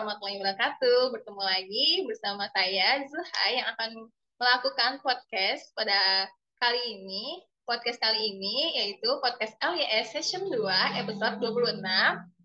warahmatullahi 0.00 0.40
wabarakatuh. 0.40 1.12
Bertemu 1.12 1.42
lagi 1.44 1.88
bersama 2.08 2.48
saya 2.56 3.04
Zuha 3.04 3.44
yang 3.52 3.68
akan 3.76 4.08
melakukan 4.40 4.96
podcast 5.04 5.76
pada 5.76 6.24
kali 6.56 6.80
ini. 6.96 7.44
Podcast 7.68 8.00
kali 8.00 8.16
ini 8.32 8.80
yaitu 8.80 9.20
podcast 9.20 9.60
LYS 9.60 10.16
Session 10.16 10.48
2 10.48 10.56
episode 11.04 11.36
26 11.44 11.84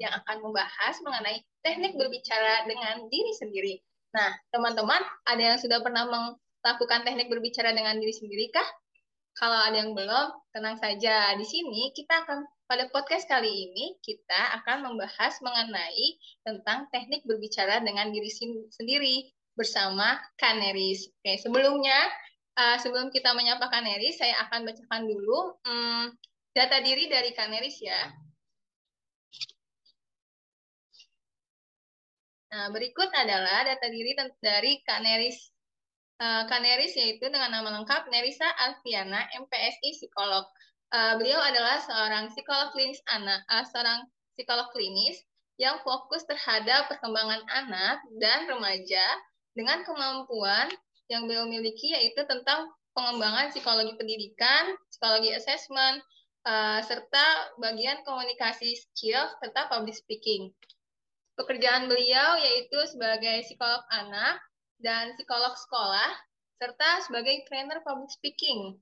yang 0.03 0.11
akan 0.19 0.37
membahas 0.43 0.99
mengenai 0.99 1.47
teknik 1.63 1.95
berbicara 1.95 2.67
dengan 2.67 3.07
diri 3.07 3.31
sendiri. 3.39 3.73
Nah, 4.11 4.35
teman-teman, 4.51 4.99
ada 5.23 5.55
yang 5.55 5.55
sudah 5.55 5.79
pernah 5.79 6.11
melakukan 6.11 7.07
teknik 7.07 7.31
berbicara 7.31 7.71
dengan 7.71 7.95
diri 8.03 8.11
sendiri 8.11 8.51
kah? 8.51 8.67
Kalau 9.39 9.63
ada 9.63 9.79
yang 9.79 9.95
belum, 9.95 10.27
tenang 10.51 10.75
saja. 10.75 11.31
Di 11.39 11.47
sini 11.47 11.95
kita 11.95 12.27
akan 12.27 12.43
pada 12.65 12.89
podcast 12.89 13.29
kali 13.29 13.49
ini 13.69 13.97
kita 14.01 14.61
akan 14.61 14.89
membahas 14.89 15.37
mengenai 15.41 16.17
tentang 16.41 16.89
teknik 16.89 17.21
berbicara 17.25 17.81
dengan 17.85 18.09
diri 18.09 18.29
sendiri 18.73 19.29
bersama 19.53 20.17
Kaneris. 20.35 21.07
Oke, 21.21 21.37
sebelumnya 21.37 21.95
uh, 22.57 22.77
sebelum 22.81 23.13
kita 23.13 23.37
menyapa 23.37 23.69
Kaneris, 23.69 24.17
saya 24.17 24.35
akan 24.49 24.65
bacakan 24.65 25.01
dulu 25.05 25.61
um, 25.61 26.09
data 26.57 26.81
diri 26.81 27.05
dari 27.05 27.31
Kaneris 27.37 27.77
ya. 27.79 28.01
Nah, 32.55 32.71
berikut 32.71 33.11
adalah 33.11 33.67
data 33.67 33.87
diri 33.91 34.15
dari 34.41 34.79
Kaneris 34.81 35.55
uh, 36.19 36.43
Kaneris 36.47 36.95
yaitu 36.95 37.27
dengan 37.27 37.51
nama 37.51 37.81
lengkap 37.81 38.07
Nerisa 38.11 38.47
Alfiana, 38.63 39.27
MPSI 39.35 39.89
psikolog. 39.99 40.47
Uh, 40.95 41.19
beliau 41.19 41.43
adalah 41.43 41.83
seorang 41.83 42.31
psikolog 42.31 42.71
klinis 42.71 43.03
anak, 43.11 43.43
uh, 43.51 43.67
seorang 43.67 44.07
psikolog 44.39 44.71
klinis 44.71 45.19
yang 45.59 45.75
fokus 45.83 46.23
terhadap 46.23 46.87
perkembangan 46.87 47.43
anak 47.51 47.99
dan 48.15 48.47
remaja 48.47 49.03
dengan 49.59 49.83
kemampuan 49.83 50.71
yang 51.11 51.27
beliau 51.27 51.51
miliki 51.51 51.91
yaitu 51.91 52.23
tentang 52.31 52.71
pengembangan 52.95 53.51
psikologi 53.51 53.91
pendidikan, 53.99 54.71
psikologi 54.87 55.35
assessment, 55.35 55.99
uh, 56.47 56.79
serta 56.79 57.59
bagian 57.59 57.99
komunikasi 58.07 58.79
skill 58.79 59.27
serta 59.43 59.67
public 59.67 59.99
speaking. 59.99 60.47
Pekerjaan 61.35 61.91
beliau 61.91 62.39
yaitu 62.39 62.79
sebagai 62.87 63.43
psikolog 63.43 63.83
anak 63.91 64.39
dan 64.79 65.11
psikolog 65.19 65.59
sekolah, 65.59 66.15
serta 66.55 67.03
sebagai 67.03 67.43
trainer 67.51 67.83
public 67.83 68.07
speaking. 68.15 68.79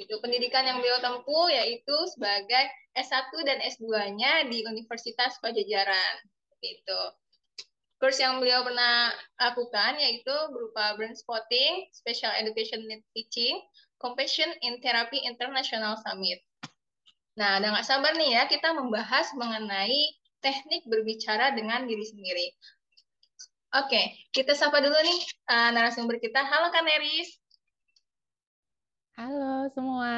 Itu 0.00 0.16
pendidikan 0.24 0.64
yang 0.64 0.80
beliau 0.80 0.96
tempuh 1.04 1.52
yaitu 1.52 1.96
sebagai 2.16 2.64
S1 2.96 3.28
dan 3.44 3.60
S2-nya 3.60 4.48
di 4.48 4.64
Universitas 4.64 5.36
Pajajaran. 5.44 6.24
Gitu. 6.64 7.00
Kurs 8.00 8.16
yang 8.16 8.40
beliau 8.40 8.64
pernah 8.64 9.12
lakukan 9.36 10.00
yaitu 10.00 10.32
berupa 10.56 10.96
brain 10.96 11.12
spotting, 11.12 11.84
special 11.92 12.32
education 12.32 12.80
teaching, 13.12 13.60
compassion 14.00 14.48
in 14.64 14.80
therapy 14.80 15.20
international 15.20 16.00
summit. 16.00 16.40
Nah, 17.36 17.60
udah 17.60 17.76
nggak 17.76 17.84
sabar 17.84 18.16
nih 18.16 18.40
ya 18.40 18.48
kita 18.48 18.72
membahas 18.72 19.36
mengenai 19.36 20.16
teknik 20.40 20.88
berbicara 20.88 21.52
dengan 21.52 21.84
diri 21.84 22.08
sendiri. 22.08 22.48
Oke, 23.76 24.16
kita 24.32 24.56
sapa 24.56 24.80
dulu 24.80 24.96
nih 24.96 25.20
uh, 25.52 25.70
narasumber 25.76 26.16
kita. 26.18 26.40
Halo 26.40 26.72
Kak 26.72 26.82
Neris. 26.82 27.36
Halo 29.20 29.68
semua. 29.76 30.16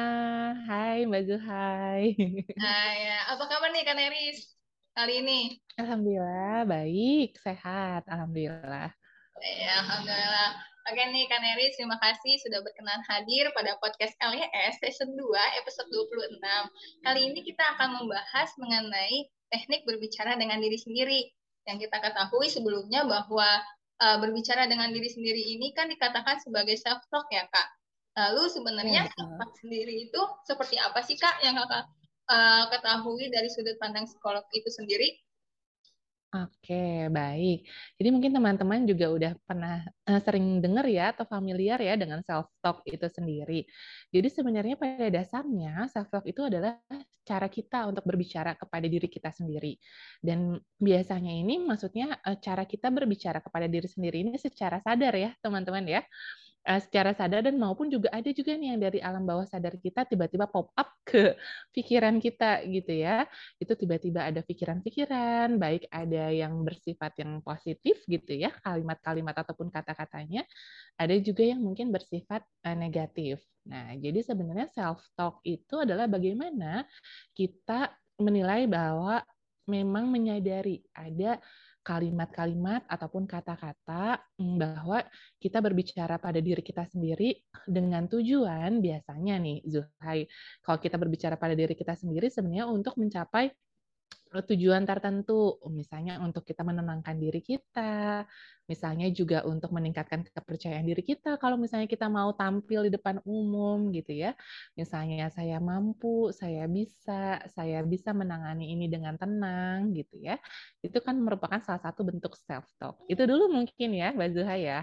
Hai 0.63 1.03
Mbak 1.03 1.27
Zuhai. 1.27 2.15
Hai, 2.63 2.95
ya. 3.03 3.35
apa 3.35 3.51
kabar 3.51 3.67
nih 3.75 3.83
Kak 3.83 3.99
Neris 3.99 4.55
kali 4.95 5.19
ini? 5.19 5.59
Alhamdulillah, 5.75 6.63
baik, 6.63 7.35
sehat. 7.43 8.07
Alhamdulillah. 8.07 8.95
Ya, 9.43 9.73
Alhamdulillah. 9.83 10.55
Oke 10.87 11.03
nih 11.03 11.27
Kak 11.27 11.43
Neris, 11.43 11.75
terima 11.75 11.99
kasih 11.99 12.47
sudah 12.47 12.63
berkenan 12.63 13.03
hadir 13.11 13.51
pada 13.51 13.75
podcast 13.83 14.15
LYS 14.23 14.79
Season 14.79 15.11
2 15.11 15.19
episode 15.59 15.91
26. 15.91 16.39
Kali 17.03 17.27
ini 17.27 17.43
kita 17.43 17.75
akan 17.75 17.99
membahas 17.99 18.55
mengenai 18.55 19.27
teknik 19.51 19.83
berbicara 19.83 20.39
dengan 20.39 20.63
diri 20.63 20.79
sendiri 20.79 21.27
yang 21.67 21.75
kita 21.75 21.99
ketahui 21.99 22.47
sebelumnya 22.47 23.03
bahwa 23.03 23.67
uh, 23.99 24.15
berbicara 24.23 24.63
dengan 24.71 24.95
diri 24.95 25.11
sendiri 25.11 25.43
ini 25.59 25.75
kan 25.75 25.91
dikatakan 25.91 26.39
sebagai 26.39 26.79
self 26.79 27.03
talk 27.11 27.27
ya 27.35 27.43
kak. 27.51 27.82
Lalu 28.13 28.43
sebenarnya 28.53 29.09
ya, 29.09 29.13
self 29.13 29.31
talk 29.41 29.51
sendiri 29.57 29.93
itu 30.09 30.21
seperti 30.45 30.77
apa 30.77 31.01
sih 31.01 31.17
kak 31.17 31.41
yang 31.41 31.57
kakak 31.57 31.89
uh, 32.29 32.63
ketahui 32.69 33.29
dari 33.33 33.49
sudut 33.49 33.77
pandang 33.81 34.05
psikolog 34.05 34.45
itu 34.53 34.69
sendiri? 34.69 35.17
Oke, 36.33 37.13
baik. 37.13 37.61
Jadi 37.93 38.09
mungkin 38.09 38.33
teman-teman 38.33 38.89
juga 38.89 39.05
udah 39.13 39.31
pernah 39.45 39.85
uh, 40.09 40.17
sering 40.17 40.65
dengar 40.65 40.81
ya 40.89 41.13
atau 41.13 41.29
familiar 41.29 41.77
ya 41.77 41.93
dengan 41.93 42.25
self 42.25 42.49
talk 42.57 42.81
itu 42.89 43.05
sendiri. 43.05 43.69
Jadi 44.09 44.27
sebenarnya 44.33 44.73
pada 44.73 45.13
dasarnya 45.13 45.85
self 45.93 46.09
talk 46.09 46.25
itu 46.25 46.41
adalah 46.41 46.81
cara 47.21 47.45
kita 47.45 47.85
untuk 47.85 48.01
berbicara 48.01 48.57
kepada 48.57 48.89
diri 48.89 49.05
kita 49.05 49.29
sendiri. 49.29 49.77
Dan 50.17 50.57
biasanya 50.81 51.37
ini 51.37 51.61
maksudnya 51.61 52.17
uh, 52.25 52.37
cara 52.41 52.65
kita 52.65 52.89
berbicara 52.89 53.37
kepada 53.37 53.69
diri 53.69 53.85
sendiri 53.85 54.25
ini 54.25 54.33
secara 54.41 54.81
sadar 54.81 55.13
ya, 55.13 55.37
teman-teman 55.37 55.85
ya 55.85 56.01
uh, 56.67 56.81
secara 56.81 57.11
sadar 57.13 57.45
dan 57.45 57.59
maupun 57.59 57.91
juga 57.91 58.09
ada 58.11 58.29
juga 58.31 58.55
nih 58.55 58.75
yang 58.75 58.79
dari 58.81 58.99
alam 59.03 59.23
bawah 59.23 59.43
sadar 59.47 59.75
kita 59.79 60.07
tiba-tiba 60.07 60.47
pop 60.47 60.71
up 60.75 60.95
ke 61.03 61.35
pikiran 61.75 62.17
kita 62.23 62.63
gitu 62.67 62.91
ya. 62.91 63.27
Itu 63.59 63.75
tiba-tiba 63.75 64.27
ada 64.27 64.39
pikiran-pikiran, 64.41 65.59
baik 65.59 65.87
ada 65.91 66.31
yang 66.31 66.63
bersifat 66.63 67.19
yang 67.19 67.43
positif 67.43 68.01
gitu 68.07 68.31
ya, 68.33 68.51
kalimat-kalimat 68.63 69.35
ataupun 69.43 69.69
kata-katanya, 69.69 70.47
ada 70.95 71.15
juga 71.19 71.43
yang 71.43 71.59
mungkin 71.59 71.91
bersifat 71.91 72.43
uh, 72.65 72.75
negatif. 72.75 73.43
Nah, 73.63 73.95
jadi 73.95 74.19
sebenarnya 74.19 74.67
self 74.75 74.99
talk 75.15 75.39
itu 75.47 75.79
adalah 75.79 76.07
bagaimana 76.07 76.83
kita 77.31 77.95
menilai 78.19 78.67
bahwa 78.67 79.23
memang 79.67 80.11
menyadari 80.11 80.83
ada 80.91 81.39
kalimat-kalimat 81.83 82.87
ataupun 82.87 83.27
kata-kata 83.27 84.17
mm, 84.39 84.55
bahwa 84.55 85.03
kita 85.37 85.59
berbicara 85.59 86.15
pada 86.15 86.39
diri 86.39 86.63
kita 86.63 86.87
sendiri 86.87 87.43
dengan 87.67 88.07
tujuan 88.07 88.79
biasanya 88.79 89.35
nih 89.37 89.59
Zuhai. 89.67 90.25
Kalau 90.63 90.79
kita 90.79 90.95
berbicara 90.95 91.35
pada 91.35 91.53
diri 91.53 91.75
kita 91.75 91.93
sendiri 91.93 92.31
sebenarnya 92.31 92.71
untuk 92.71 92.95
mencapai 92.95 93.51
tujuan 94.41 94.81
tertentu, 94.89 95.61
misalnya 95.69 96.17
untuk 96.17 96.41
kita 96.41 96.65
menenangkan 96.65 97.13
diri 97.21 97.37
kita, 97.45 98.25
misalnya 98.65 99.11
juga 99.13 99.45
untuk 99.45 99.69
meningkatkan 99.69 100.25
kepercayaan 100.25 100.87
diri 100.87 101.05
kita 101.05 101.37
kalau 101.37 101.59
misalnya 101.59 101.85
kita 101.85 102.09
mau 102.09 102.33
tampil 102.33 102.89
di 102.89 102.91
depan 102.95 103.21
umum 103.27 103.93
gitu 103.93 104.09
ya. 104.09 104.33
Misalnya 104.73 105.29
saya 105.29 105.61
mampu, 105.61 106.33
saya 106.33 106.65
bisa, 106.65 107.43
saya 107.53 107.85
bisa 107.85 108.09
menangani 108.15 108.73
ini 108.73 108.89
dengan 108.89 109.13
tenang 109.21 109.93
gitu 109.93 110.17
ya. 110.17 110.41
Itu 110.81 110.97
kan 111.05 111.21
merupakan 111.21 111.61
salah 111.61 111.83
satu 111.85 112.01
bentuk 112.01 112.33
self 112.33 112.65
talk. 112.81 112.97
Itu 113.05 113.29
dulu 113.29 113.53
mungkin 113.53 113.93
ya, 113.93 114.09
Mbak 114.17 114.29
Zuha 114.33 114.55
ya. 114.57 114.79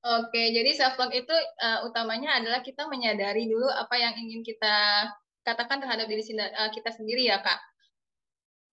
Oke, 0.00 0.52
jadi 0.52 0.72
self 0.76 0.96
talk 0.96 1.12
itu 1.12 1.32
uh, 1.60 1.84
utamanya 1.88 2.40
adalah 2.40 2.60
kita 2.60 2.88
menyadari 2.88 3.48
dulu 3.48 3.68
apa 3.68 4.00
yang 4.00 4.16
ingin 4.16 4.40
kita 4.40 5.08
katakan 5.44 5.80
terhadap 5.80 6.08
diri 6.08 6.24
uh, 6.36 6.68
kita 6.72 6.92
sendiri 6.92 7.28
ya, 7.28 7.40
Kak. 7.44 7.69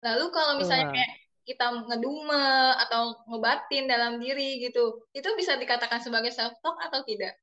Lalu 0.02 0.26
kalau 0.34 0.58
misalnya 0.58 0.90
kayak 0.90 1.12
kita 1.46 1.66
ngedume 1.86 2.46
atau 2.82 3.22
ngebatin 3.30 3.86
dalam 3.86 4.18
diri 4.18 4.62
gitu, 4.66 5.06
itu 5.14 5.30
bisa 5.38 5.58
dikatakan 5.62 6.02
sebagai 6.02 6.34
self 6.34 6.58
talk 6.66 6.78
atau 6.82 7.06
tidak? 7.06 7.38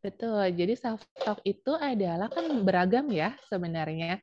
Betul. 0.00 0.48
Jadi 0.56 0.74
self 0.80 1.04
talk 1.20 1.44
itu 1.44 1.76
adalah 1.76 2.32
kan 2.32 2.46
beragam 2.64 3.10
ya 3.12 3.36
sebenarnya. 3.52 4.16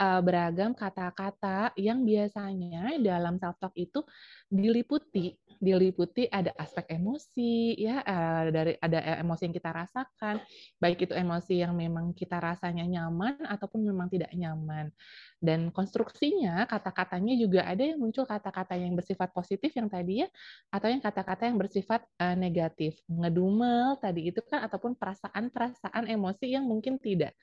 Uh, 0.00 0.20
beragam 0.24 0.72
kata-kata 0.72 1.76
yang 1.76 2.04
biasanya 2.04 2.96
dalam 3.00 3.40
self 3.40 3.56
talk 3.60 3.72
itu 3.76 4.00
diliputi 4.48 5.39
diliputi 5.60 6.24
ada 6.24 6.56
aspek 6.56 6.88
emosi 6.88 7.76
ya 7.76 8.00
uh, 8.00 8.48
dari 8.48 8.80
ada 8.80 9.20
emosi 9.20 9.44
yang 9.44 9.54
kita 9.60 9.70
rasakan 9.76 10.40
baik 10.80 11.04
itu 11.04 11.12
emosi 11.12 11.60
yang 11.60 11.76
memang 11.76 12.16
kita 12.16 12.40
rasanya 12.40 12.88
nyaman 12.88 13.36
ataupun 13.44 13.84
memang 13.84 14.08
tidak 14.08 14.32
nyaman. 14.32 14.88
Dan 15.36 15.68
konstruksinya 15.68 16.64
kata-katanya 16.64 17.36
juga 17.36 17.64
ada 17.68 17.84
yang 17.84 18.00
muncul 18.00 18.24
kata-kata 18.24 18.76
yang 18.76 18.96
bersifat 18.96 19.32
positif 19.36 19.72
yang 19.76 19.88
tadi 19.88 20.24
ya 20.24 20.28
atau 20.72 20.88
yang 20.88 21.04
kata-kata 21.04 21.48
yang 21.48 21.60
bersifat 21.60 22.04
uh, 22.16 22.36
negatif. 22.36 22.96
Ngedumel 23.04 24.00
tadi 24.00 24.32
itu 24.32 24.40
kan 24.40 24.64
ataupun 24.64 24.96
perasaan-perasaan 24.96 26.08
emosi 26.08 26.56
yang 26.56 26.64
mungkin 26.64 26.96
tidak 26.96 27.36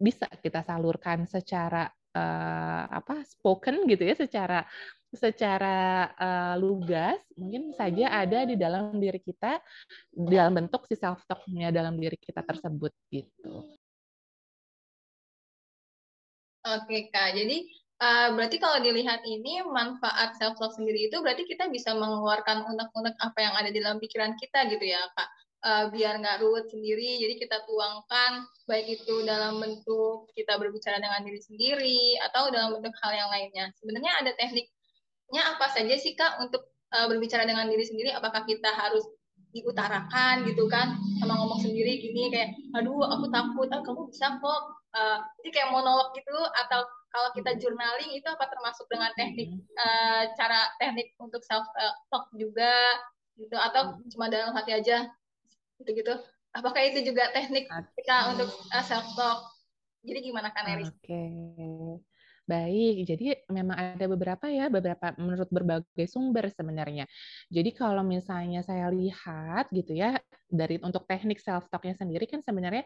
bisa 0.00 0.24
kita 0.40 0.64
salurkan 0.64 1.28
secara 1.28 1.92
uh, 2.14 2.84
apa 2.90 3.22
spoken 3.26 3.86
gitu 3.86 4.02
ya 4.06 4.14
secara 4.14 4.58
secara 5.10 6.06
uh, 6.14 6.54
lugas 6.54 7.18
mungkin 7.34 7.74
saja 7.74 8.14
ada 8.14 8.46
di 8.46 8.54
dalam 8.54 8.94
diri 8.94 9.18
kita 9.18 9.58
dalam 10.14 10.62
bentuk 10.62 10.86
si 10.86 10.94
self 10.94 11.26
talknya 11.26 11.74
dalam 11.74 11.98
diri 11.98 12.14
kita 12.14 12.46
tersebut 12.46 12.94
gitu. 13.10 13.66
Oke 16.60 17.08
kak, 17.10 17.34
jadi 17.34 17.66
Uh, 18.00 18.32
berarti 18.32 18.56
kalau 18.56 18.80
dilihat 18.80 19.20
ini 19.28 19.60
manfaat 19.60 20.32
self 20.40 20.56
love 20.56 20.72
sendiri 20.72 21.12
itu 21.12 21.20
berarti 21.20 21.44
kita 21.44 21.68
bisa 21.68 21.92
mengeluarkan 21.92 22.64
unek-unek 22.64 23.12
apa 23.20 23.38
yang 23.44 23.52
ada 23.60 23.68
di 23.68 23.76
dalam 23.76 24.00
pikiran 24.00 24.32
kita 24.40 24.72
gitu 24.72 24.80
ya 24.88 25.04
kak 25.12 25.28
uh, 25.64 25.84
biar 25.92 26.20
nggak 26.20 26.40
ruwet 26.42 26.66
sendiri. 26.72 27.20
Jadi 27.20 27.34
kita 27.40 27.64
tuangkan 27.68 28.44
baik 28.64 29.00
itu 29.00 29.24
dalam 29.24 29.60
bentuk 29.60 30.30
kita 30.32 30.56
berbicara 30.56 31.00
dengan 31.00 31.20
diri 31.24 31.40
sendiri 31.40 32.20
atau 32.30 32.48
dalam 32.52 32.76
bentuk 32.76 32.94
hal 33.04 33.12
yang 33.14 33.30
lainnya. 33.30 33.72
Sebenarnya 33.80 34.12
ada 34.24 34.30
tekniknya 34.36 35.42
apa 35.56 35.66
saja 35.72 35.94
sih 35.96 36.16
kak 36.16 36.40
untuk 36.40 36.64
uh, 36.92 37.06
berbicara 37.08 37.44
dengan 37.44 37.68
diri 37.68 37.84
sendiri? 37.84 38.10
Apakah 38.14 38.44
kita 38.48 38.72
harus 38.72 39.04
diutarakan 39.50 40.46
gitu 40.46 40.70
kan? 40.70 40.96
Sama 41.18 41.34
ngomong 41.36 41.60
sendiri 41.60 42.00
gini 42.00 42.30
kayak 42.32 42.56
aduh 42.76 43.04
aku 43.06 43.28
takut. 43.28 43.68
Ah 43.72 43.82
kamu 43.84 44.08
bisa 44.08 44.40
kok. 44.40 44.62
Uh, 44.90 45.22
jadi 45.38 45.48
kayak 45.54 45.70
monolog 45.70 46.10
gitu 46.18 46.34
atau 46.34 46.82
kalau 47.14 47.30
kita 47.30 47.54
journaling 47.62 48.10
itu 48.10 48.26
apa 48.26 48.42
termasuk 48.50 48.90
dengan 48.90 49.10
teknik 49.14 49.54
uh, 49.78 50.26
cara 50.34 50.66
teknik 50.82 51.14
untuk 51.22 51.38
self 51.46 51.62
talk 52.10 52.26
juga 52.34 52.98
gitu 53.38 53.54
atau 53.54 54.02
cuma 54.10 54.26
dalam 54.26 54.50
hati 54.50 54.74
aja 54.74 55.06
gitu 55.80 55.90
gitu 56.04 56.14
apakah 56.52 56.80
itu 56.84 57.12
juga 57.12 57.30
teknik 57.32 57.66
kita 57.96 58.36
untuk 58.36 58.50
uh, 58.70 58.84
self 58.84 59.06
talk 59.16 59.60
jadi 60.00 60.18
gimana 60.24 60.48
kan 60.52 60.64
Eris? 60.68 60.88
Oke. 60.88 61.04
Okay. 61.04 62.00
Baik, 62.48 63.06
jadi 63.06 63.38
memang 63.46 63.78
ada 63.78 64.04
beberapa 64.10 64.50
ya, 64.50 64.66
beberapa 64.66 65.14
menurut 65.14 65.46
berbagai 65.54 66.06
sumber 66.10 66.50
sebenarnya. 66.50 67.06
Jadi 67.46 67.70
kalau 67.70 68.02
misalnya 68.02 68.66
saya 68.66 68.90
lihat 68.90 69.70
gitu 69.70 69.94
ya, 69.94 70.18
dari 70.50 70.82
untuk 70.82 71.06
teknik 71.06 71.38
self 71.38 71.70
talknya 71.70 71.94
sendiri 71.94 72.26
kan 72.26 72.42
sebenarnya 72.42 72.82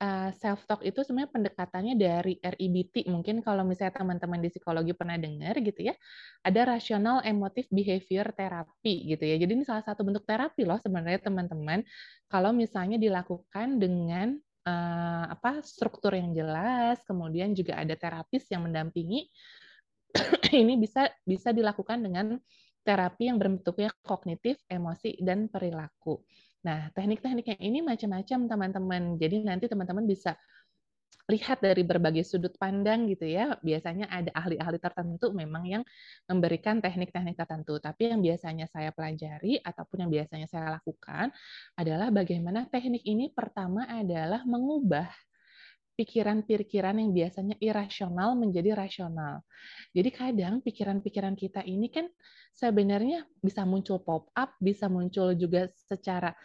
uh, 0.00 0.28
eh, 0.28 0.30
self 0.36 0.64
talk 0.68 0.80
itu 0.84 1.00
sebenarnya 1.00 1.32
pendekatannya 1.32 1.94
dari 1.96 2.34
REBT. 2.40 3.08
Mungkin 3.08 3.40
kalau 3.40 3.64
misalnya 3.64 3.96
teman-teman 3.96 4.40
di 4.40 4.48
psikologi 4.52 4.92
pernah 4.92 5.16
dengar 5.16 5.56
gitu 5.60 5.88
ya, 5.88 5.94
ada 6.44 6.60
rational 6.76 7.24
emotive 7.24 7.68
behavior 7.72 8.28
therapy 8.36 9.08
gitu 9.16 9.24
ya. 9.24 9.36
Jadi 9.40 9.52
ini 9.56 9.64
salah 9.64 9.84
satu 9.84 10.04
bentuk 10.04 10.24
terapi 10.28 10.62
loh 10.68 10.78
sebenarnya 10.80 11.20
teman-teman. 11.24 11.80
Kalau 12.28 12.50
misalnya 12.52 13.00
dilakukan 13.00 13.80
dengan 13.80 14.36
uh, 14.66 15.24
apa 15.32 15.62
struktur 15.64 16.12
yang 16.12 16.36
jelas, 16.36 17.00
kemudian 17.06 17.56
juga 17.56 17.80
ada 17.80 17.94
terapis 17.96 18.44
yang 18.52 18.68
mendampingi. 18.68 19.30
ini 20.64 20.80
bisa 20.80 21.12
bisa 21.24 21.52
dilakukan 21.52 22.00
dengan 22.00 22.40
terapi 22.86 23.26
yang 23.26 23.36
berbentuknya 23.36 23.90
kognitif, 24.06 24.62
emosi, 24.70 25.18
dan 25.18 25.50
perilaku. 25.50 26.22
Nah, 26.66 26.90
teknik-tekniknya 26.90 27.62
ini 27.62 27.78
macam-macam 27.78 28.38
teman-teman. 28.50 29.02
Jadi 29.22 29.46
nanti 29.46 29.70
teman-teman 29.70 30.02
bisa 30.02 30.34
lihat 31.26 31.58
dari 31.58 31.82
berbagai 31.82 32.22
sudut 32.26 32.54
pandang 32.58 33.06
gitu 33.06 33.26
ya. 33.26 33.54
Biasanya 33.62 34.10
ada 34.10 34.30
ahli-ahli 34.34 34.78
tertentu 34.82 35.30
memang 35.30 35.62
yang 35.66 35.82
memberikan 36.26 36.82
teknik-teknik 36.82 37.38
tertentu. 37.38 37.78
Tapi 37.78 38.10
yang 38.10 38.18
biasanya 38.18 38.66
saya 38.66 38.90
pelajari 38.90 39.62
ataupun 39.62 40.06
yang 40.06 40.10
biasanya 40.10 40.46
saya 40.50 40.74
lakukan 40.78 41.30
adalah 41.78 42.10
bagaimana 42.10 42.66
teknik 42.66 43.06
ini 43.06 43.30
pertama 43.30 43.86
adalah 43.86 44.42
mengubah 44.42 45.06
pikiran-pikiran 45.96 47.00
yang 47.00 47.10
biasanya 47.16 47.56
irasional 47.58 48.36
menjadi 48.36 48.76
rasional. 48.76 49.40
Jadi 49.96 50.10
kadang 50.12 50.60
pikiran-pikiran 50.60 51.34
kita 51.34 51.64
ini 51.64 51.88
kan 51.88 52.06
sebenarnya 52.52 53.24
bisa 53.40 53.64
muncul 53.64 54.00
pop 54.04 54.28
up, 54.36 54.52
bisa 54.60 54.92
muncul 54.92 55.32
juga 55.32 55.72
secara 55.72 56.36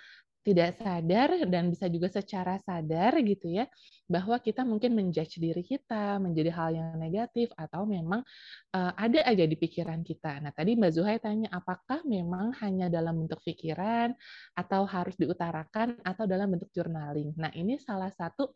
tidak 0.41 0.73
sadar 0.81 1.29
dan 1.45 1.69
bisa 1.69 1.85
juga 1.85 2.09
secara 2.09 2.57
sadar 2.57 3.13
gitu 3.21 3.45
ya 3.45 3.69
bahwa 4.09 4.41
kita 4.41 4.65
mungkin 4.65 4.97
menjudge 4.97 5.37
diri 5.37 5.61
kita 5.61 6.17
menjadi 6.17 6.49
hal 6.49 6.69
yang 6.73 6.97
negatif 6.97 7.53
atau 7.53 7.85
memang 7.85 8.25
uh, 8.73 8.91
ada 8.97 9.21
aja 9.21 9.45
di 9.45 9.53
pikiran 9.53 10.01
kita. 10.01 10.41
Nah 10.41 10.49
tadi 10.49 10.73
Mbak 10.73 10.91
Zuhai 10.97 11.21
tanya 11.21 11.47
apakah 11.53 12.01
memang 12.09 12.57
hanya 12.65 12.89
dalam 12.89 13.21
bentuk 13.21 13.37
pikiran 13.45 14.17
atau 14.57 14.81
harus 14.89 15.13
diutarakan 15.15 16.01
atau 16.01 16.25
dalam 16.25 16.49
bentuk 16.49 16.73
journaling. 16.73 17.37
Nah 17.37 17.53
ini 17.53 17.77
salah 17.77 18.09
satu 18.09 18.49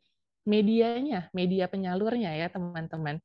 medianya, 0.45 1.27
media 1.33 1.65
penyalurnya 1.65 2.31
ya 2.37 2.47
teman-teman. 2.47 3.17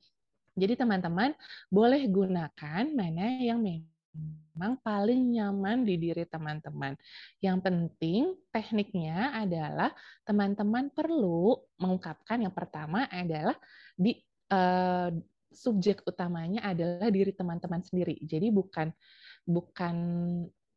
Jadi 0.58 0.74
teman-teman 0.74 1.36
boleh 1.70 2.02
gunakan 2.10 2.84
mana 2.90 3.38
yang 3.38 3.62
memang 3.62 4.74
paling 4.82 5.38
nyaman 5.38 5.86
di 5.86 5.94
diri 5.94 6.26
teman-teman. 6.26 6.98
Yang 7.38 7.58
penting 7.62 8.22
tekniknya 8.50 9.30
adalah 9.36 9.94
teman-teman 10.26 10.90
perlu 10.90 11.60
mengungkapkan 11.78 12.42
yang 12.42 12.52
pertama 12.52 13.06
adalah 13.06 13.54
di 13.94 14.18
uh, 14.50 15.14
subjek 15.50 16.02
utamanya 16.06 16.66
adalah 16.66 17.10
diri 17.10 17.30
teman-teman 17.30 17.82
sendiri. 17.82 18.18
Jadi 18.22 18.50
bukan 18.50 18.90
bukan 19.46 19.96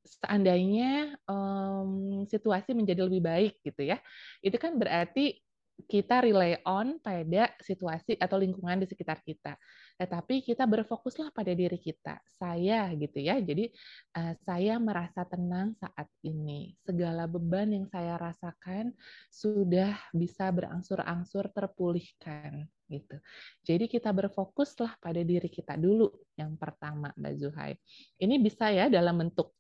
seandainya 0.04 1.16
um, 1.26 2.24
situasi 2.28 2.76
menjadi 2.76 3.08
lebih 3.08 3.24
baik 3.24 3.54
gitu 3.64 3.88
ya. 3.88 3.98
Itu 4.44 4.60
kan 4.60 4.76
berarti 4.76 5.40
kita 5.86 6.24
rely 6.24 6.60
on 6.66 6.98
pada 7.00 7.52
situasi 7.62 8.18
atau 8.20 8.38
lingkungan 8.40 8.84
di 8.84 8.88
sekitar 8.88 9.22
kita. 9.22 9.56
Tetapi 10.00 10.42
kita 10.42 10.66
berfokuslah 10.66 11.30
pada 11.32 11.54
diri 11.54 11.78
kita, 11.78 12.18
saya 12.26 12.90
gitu 12.98 13.22
ya. 13.22 13.38
Jadi 13.38 13.70
uh, 14.18 14.34
saya 14.42 14.82
merasa 14.82 15.24
tenang 15.24 15.78
saat 15.78 16.10
ini. 16.26 16.74
Segala 16.82 17.30
beban 17.30 17.72
yang 17.72 17.86
saya 17.88 18.18
rasakan 18.18 18.92
sudah 19.30 19.94
bisa 20.12 20.50
berangsur-angsur 20.50 21.54
terpulihkan 21.54 22.66
gitu. 22.92 23.18
Jadi 23.66 23.86
kita 23.90 24.14
berfokuslah 24.14 25.00
pada 25.02 25.22
diri 25.26 25.50
kita 25.50 25.80
dulu 25.80 26.10
yang 26.38 26.58
pertama, 26.58 27.10
Mbak 27.18 27.34
Zuhai. 27.40 27.74
Ini 28.20 28.36
bisa 28.42 28.70
ya 28.70 28.90
dalam 28.90 29.18
bentuk 29.18 29.54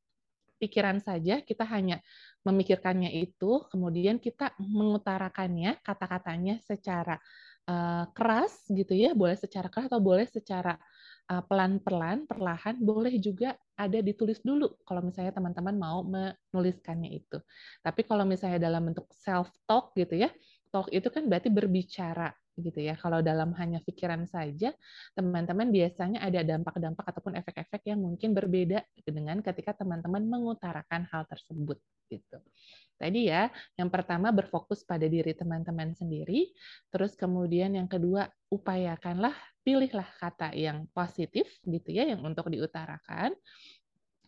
pikiran 0.64 1.04
saja 1.04 1.44
kita 1.44 1.68
hanya 1.68 2.00
memikirkannya 2.48 3.12
itu, 3.12 3.68
kemudian 3.68 4.20
kita 4.20 4.56
mengutarakannya, 4.60 5.84
kata-katanya 5.84 6.60
secara 6.64 7.20
uh, 7.68 8.08
keras 8.16 8.64
gitu 8.72 8.96
ya, 8.96 9.12
boleh 9.12 9.36
secara 9.36 9.68
keras 9.68 9.92
atau 9.92 10.00
boleh 10.04 10.28
secara 10.28 10.76
uh, 11.32 11.44
pelan-pelan, 11.44 12.28
perlahan, 12.28 12.80
boleh 12.80 13.16
juga 13.20 13.56
ada 13.76 14.00
ditulis 14.00 14.40
dulu 14.44 14.76
kalau 14.84 15.04
misalnya 15.04 15.36
teman-teman 15.36 15.76
mau 15.76 16.04
menuliskannya 16.04 17.12
itu. 17.16 17.40
Tapi 17.80 18.02
kalau 18.08 18.24
misalnya 18.28 18.60
dalam 18.60 18.92
bentuk 18.92 19.08
self 19.16 19.52
talk 19.68 19.96
gitu 19.96 20.20
ya, 20.20 20.30
talk 20.72 20.92
itu 20.92 21.08
kan 21.08 21.28
berarti 21.28 21.48
berbicara 21.48 22.32
gitu 22.58 22.80
ya. 22.80 22.94
Kalau 22.98 23.20
dalam 23.26 23.54
hanya 23.58 23.82
pikiran 23.82 24.26
saja, 24.30 24.74
teman-teman 25.18 25.70
biasanya 25.74 26.22
ada 26.22 26.42
dampak-dampak 26.46 27.06
ataupun 27.14 27.34
efek-efek 27.40 27.90
yang 27.90 28.00
mungkin 28.02 28.34
berbeda 28.36 28.86
dengan 29.06 29.42
ketika 29.42 29.78
teman-teman 29.82 30.26
mengutarakan 30.26 31.10
hal 31.10 31.26
tersebut 31.30 31.82
gitu. 32.12 32.38
Tadi 32.98 33.28
ya, 33.28 33.50
yang 33.76 33.90
pertama 33.90 34.30
berfokus 34.30 34.86
pada 34.86 35.10
diri 35.10 35.34
teman-teman 35.34 35.92
sendiri, 35.98 36.54
terus 36.94 37.18
kemudian 37.18 37.74
yang 37.74 37.90
kedua 37.90 38.30
upayakanlah 38.54 39.34
pilihlah 39.66 40.08
kata 40.20 40.54
yang 40.54 40.86
positif 40.92 41.48
gitu 41.64 41.90
ya 41.90 42.04
yang 42.06 42.22
untuk 42.22 42.52
diutarakan 42.52 43.34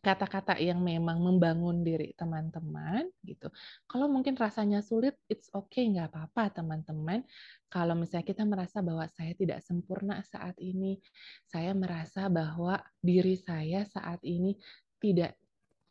kata-kata 0.06 0.62
yang 0.62 0.86
memang 0.86 1.18
membangun 1.18 1.82
diri 1.82 2.14
teman-teman 2.14 3.10
gitu. 3.26 3.50
Kalau 3.90 4.06
mungkin 4.06 4.38
rasanya 4.38 4.86
sulit, 4.86 5.18
it's 5.26 5.50
okay, 5.50 5.90
nggak 5.90 6.14
apa-apa 6.14 6.62
teman-teman. 6.62 7.26
Kalau 7.74 7.98
misalnya 7.98 8.30
kita 8.30 8.46
merasa 8.46 8.86
bahwa 8.86 9.10
saya 9.10 9.34
tidak 9.34 9.66
sempurna 9.66 10.22
saat 10.22 10.54
ini, 10.62 11.02
saya 11.50 11.74
merasa 11.74 12.30
bahwa 12.30 12.78
diri 13.02 13.34
saya 13.34 13.82
saat 13.90 14.22
ini 14.22 14.54
tidak 15.02 15.34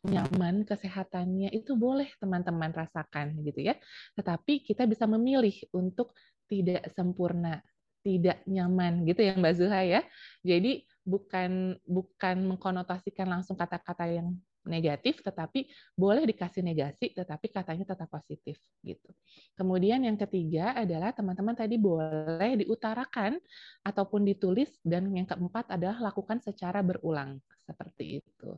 nyaman 0.07 0.63
kesehatannya 0.63 1.51
itu 1.51 1.75
boleh 1.75 2.07
teman-teman 2.15 2.71
rasakan 2.71 3.35
gitu 3.43 3.67
ya. 3.67 3.75
Tetapi 4.15 4.63
kita 4.63 4.87
bisa 4.87 5.03
memilih 5.11 5.59
untuk 5.75 6.15
tidak 6.47 6.87
sempurna, 6.95 7.59
tidak 7.99 8.39
nyaman 8.47 9.03
gitu 9.03 9.27
ya 9.27 9.35
Mbak 9.35 9.53
Zuha 9.59 9.81
ya. 9.83 10.01
Jadi 10.45 10.87
bukan 11.05 11.77
bukan 11.85 12.35
mengkonotasikan 12.49 13.29
langsung 13.29 13.53
kata-kata 13.53 14.09
yang 14.09 14.33
negatif 14.65 15.21
tetapi 15.21 15.69
boleh 15.93 16.25
dikasih 16.25 16.65
negasi 16.65 17.13
tetapi 17.13 17.53
katanya 17.53 17.85
tetap 17.85 18.09
positif 18.09 18.57
gitu. 18.81 19.09
Kemudian 19.53 20.01
yang 20.01 20.17
ketiga 20.17 20.73
adalah 20.73 21.13
teman-teman 21.13 21.53
tadi 21.53 21.77
boleh 21.77 22.65
diutarakan 22.65 23.37
ataupun 23.85 24.25
ditulis 24.25 24.81
dan 24.81 25.13
yang 25.13 25.29
keempat 25.29 25.69
adalah 25.69 26.09
lakukan 26.09 26.41
secara 26.41 26.81
berulang 26.81 27.37
seperti 27.63 28.25
itu. 28.25 28.51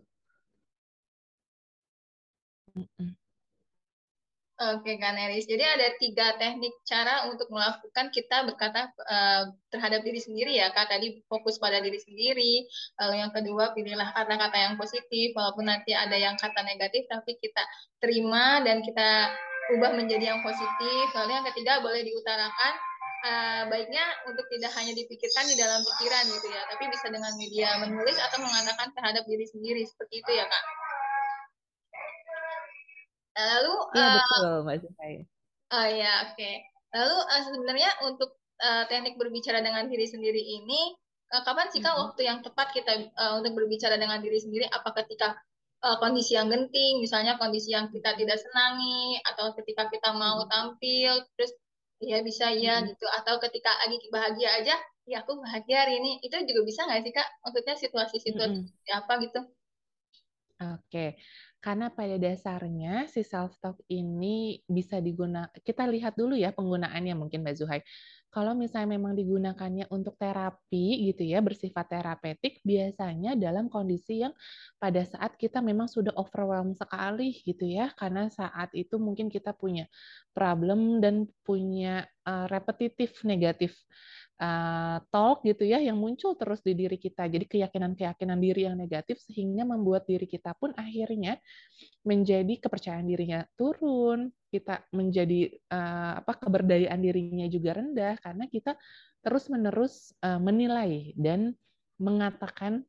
Oke, 4.57 4.97
Kak 4.97 5.13
Neris. 5.13 5.45
Jadi 5.45 5.61
ada 5.61 5.85
tiga 6.01 6.33
teknik 6.41 6.81
cara 6.81 7.29
untuk 7.29 7.45
melakukan 7.53 8.09
kita 8.09 8.41
berkata 8.41 8.89
uh, 9.05 9.53
terhadap 9.69 10.01
diri 10.01 10.17
sendiri 10.17 10.57
ya, 10.57 10.73
Kak. 10.73 10.89
Tadi 10.89 11.21
fokus 11.29 11.61
pada 11.61 11.77
diri 11.77 12.01
sendiri. 12.01 12.65
Lalu 12.97 13.21
yang 13.21 13.29
kedua, 13.29 13.77
pilihlah 13.77 14.17
kata-kata 14.17 14.57
yang 14.57 14.73
positif, 14.73 15.37
walaupun 15.37 15.69
nanti 15.69 15.93
ada 15.93 16.17
yang 16.17 16.33
kata 16.41 16.65
negatif, 16.65 17.05
tapi 17.05 17.37
kita 17.37 17.61
terima 18.01 18.65
dan 18.65 18.81
kita 18.81 19.29
ubah 19.77 19.93
menjadi 19.93 20.33
yang 20.33 20.41
positif. 20.41 21.05
Lalu 21.13 21.37
yang 21.37 21.45
ketiga, 21.53 21.77
boleh 21.85 22.01
diutarakan 22.01 22.73
uh, 23.25 23.63
baiknya 23.69 24.05
untuk 24.25 24.45
tidak 24.49 24.73
hanya 24.77 24.93
dipikirkan 24.93 25.45
di 25.49 25.55
dalam 25.57 25.81
pikiran 25.85 26.23
gitu 26.33 26.47
ya, 26.49 26.61
tapi 26.69 26.83
bisa 26.89 27.07
dengan 27.09 27.33
media 27.37 27.77
menulis 27.81 28.17
atau 28.17 28.41
mengatakan 28.41 28.89
terhadap 28.93 29.23
diri 29.25 29.45
sendiri 29.47 29.81
seperti 29.85 30.21
itu 30.21 30.31
ya 30.33 30.45
kak. 30.45 30.63
Lalu, 33.37 33.75
ya 33.93 34.01
uh, 34.01 34.13
betul 34.17 34.55
Mbak 34.65 34.77
Zuhai. 34.81 35.13
Oh 35.67 35.87
ya 35.87 36.13
oke. 36.25 36.33
Okay. 36.33 36.55
Lalu 36.95 37.17
uh, 37.21 37.41
sebenarnya 37.45 37.89
untuk 38.09 38.31
uh, 38.63 38.83
teknik 38.89 39.15
berbicara 39.21 39.61
dengan 39.61 39.85
diri 39.85 40.07
sendiri 40.09 40.41
ini, 40.41 40.97
uh, 41.35 41.43
kapan 41.45 41.69
sih 41.69 41.83
kak 41.83 41.93
-hmm. 41.93 42.03
waktu 42.09 42.21
yang 42.25 42.39
tepat 42.41 42.73
kita 42.73 43.13
uh, 43.13 43.37
untuk 43.37 43.53
berbicara 43.53 44.01
dengan 44.01 44.17
diri 44.23 44.41
sendiri? 44.41 44.65
Apa 44.73 44.95
ketika 45.03 45.37
uh, 45.85 45.97
kondisi 46.01 46.33
yang 46.33 46.49
genting, 46.49 47.03
misalnya 47.03 47.37
kondisi 47.37 47.73
yang 47.73 47.93
kita 47.93 48.17
tidak 48.17 48.41
senangi, 48.41 49.21
atau 49.21 49.53
ketika 49.61 49.85
kita 49.93 50.09
mau 50.17 50.41
tampil, 50.49 51.21
terus 51.37 51.53
ya 52.01 52.21
bisa 52.25 52.53
ya 52.53 52.81
hmm. 52.81 52.93
gitu, 52.93 53.05
atau 53.21 53.37
ketika 53.41 53.69
lagi 53.85 53.97
bahagia 54.09 54.49
aja, 54.63 54.75
ya 55.05 55.17
aku 55.21 55.37
bahagia 55.41 55.85
hari 55.85 56.01
ini, 56.01 56.17
itu 56.25 56.33
juga 56.45 56.61
bisa 56.65 56.89
nggak 56.89 57.01
sih 57.05 57.13
kak? 57.13 57.27
Maksudnya 57.45 57.75
situasi-situasi 57.77 58.59
hmm. 58.65 58.97
apa 58.97 59.13
gitu? 59.21 59.41
Oke, 60.57 61.13
karena 61.67 61.91
pada 61.91 62.15
dasarnya 62.15 63.11
si 63.11 63.27
self 63.27 63.59
talk 63.59 63.75
ini 63.91 64.63
bisa 64.71 65.03
digunakan. 65.03 65.51
Kita 65.51 65.83
lihat 65.83 66.15
dulu 66.15 66.39
ya 66.39 66.55
penggunaannya 66.55 67.11
mungkin 67.11 67.43
Mbak 67.43 67.55
Zuhai 67.59 67.83
kalau 68.27 68.53
misalnya 68.53 68.99
memang 68.99 69.15
digunakannya 69.15 69.89
untuk 69.89 70.19
terapi 70.19 71.09
gitu 71.09 71.25
ya, 71.25 71.41
bersifat 71.41 71.89
terapeutik, 71.89 72.59
biasanya 72.61 73.33
dalam 73.39 73.71
kondisi 73.71 74.21
yang 74.21 74.35
pada 74.77 75.01
saat 75.07 75.39
kita 75.39 75.63
memang 75.63 75.89
sudah 75.89 76.11
overwhelmed 76.13 76.77
sekali 76.77 77.39
gitu 77.47 77.65
ya, 77.65 77.89
karena 77.95 78.27
saat 78.27 78.69
itu 78.75 78.99
mungkin 79.01 79.31
kita 79.31 79.55
punya 79.55 79.87
problem 80.35 80.99
dan 80.99 81.25
punya 81.41 82.05
uh, 82.27 82.45
repetitif 82.51 83.25
negatif 83.25 83.73
uh, 84.37 84.97
talk 85.09 85.41
gitu 85.43 85.65
ya 85.65 85.81
yang 85.81 85.97
muncul 85.97 86.37
terus 86.37 86.61
di 86.61 86.73
diri 86.77 86.97
kita. 86.97 87.25
Jadi 87.25 87.45
keyakinan-keyakinan 87.45 88.39
diri 88.39 88.69
yang 88.69 88.77
negatif 88.77 89.21
sehingga 89.21 89.65
membuat 89.65 90.05
diri 90.05 90.25
kita 90.29 90.53
pun 90.57 90.73
akhirnya 90.77 91.41
menjadi 92.05 92.53
kepercayaan 92.61 93.05
dirinya 93.05 93.43
turun, 93.57 94.31
kita 94.49 94.85
menjadi 94.95 95.51
uh, 95.73 96.23
apa 96.23 96.33
keberdayaan 96.39 96.99
dirinya 97.01 97.47
juga 97.51 97.77
rendah 97.81 98.15
karena 98.21 98.45
kita 98.47 98.77
terus-menerus 99.25 100.15
uh, 100.23 100.39
menilai 100.39 101.11
dan 101.17 101.51
mengatakan 101.97 102.85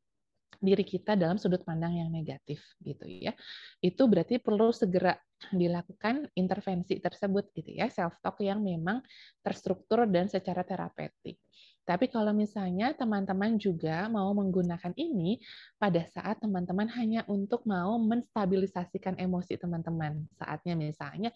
diri 0.57 0.81
kita 0.83 1.13
dalam 1.13 1.37
sudut 1.37 1.61
pandang 1.61 1.95
yang 2.01 2.09
negatif 2.09 2.59
gitu 2.81 3.05
ya. 3.05 3.31
Itu 3.79 4.09
berarti 4.09 4.41
perlu 4.41 4.73
segera 4.73 5.15
dilakukan 5.53 6.27
intervensi 6.35 6.99
tersebut 6.99 7.55
gitu 7.55 7.79
ya, 7.79 7.87
self 7.87 8.19
talk 8.19 8.43
yang 8.43 8.59
memang 8.59 8.99
terstruktur 9.39 10.03
dan 10.09 10.27
secara 10.27 10.67
terapeutik. 10.67 11.39
Tapi 11.87 12.05
kalau 12.05 12.35
misalnya 12.37 12.93
teman-teman 12.93 13.57
juga 13.57 14.05
mau 14.13 14.29
menggunakan 14.37 14.93
ini 14.93 15.41
pada 15.81 16.05
saat 16.05 16.37
teman-teman 16.37 16.85
hanya 16.93 17.25
untuk 17.25 17.65
mau 17.65 17.97
menstabilisasikan 17.97 19.17
emosi 19.17 19.57
teman-teman. 19.57 20.21
Saatnya 20.37 20.77
misalnya 20.77 21.33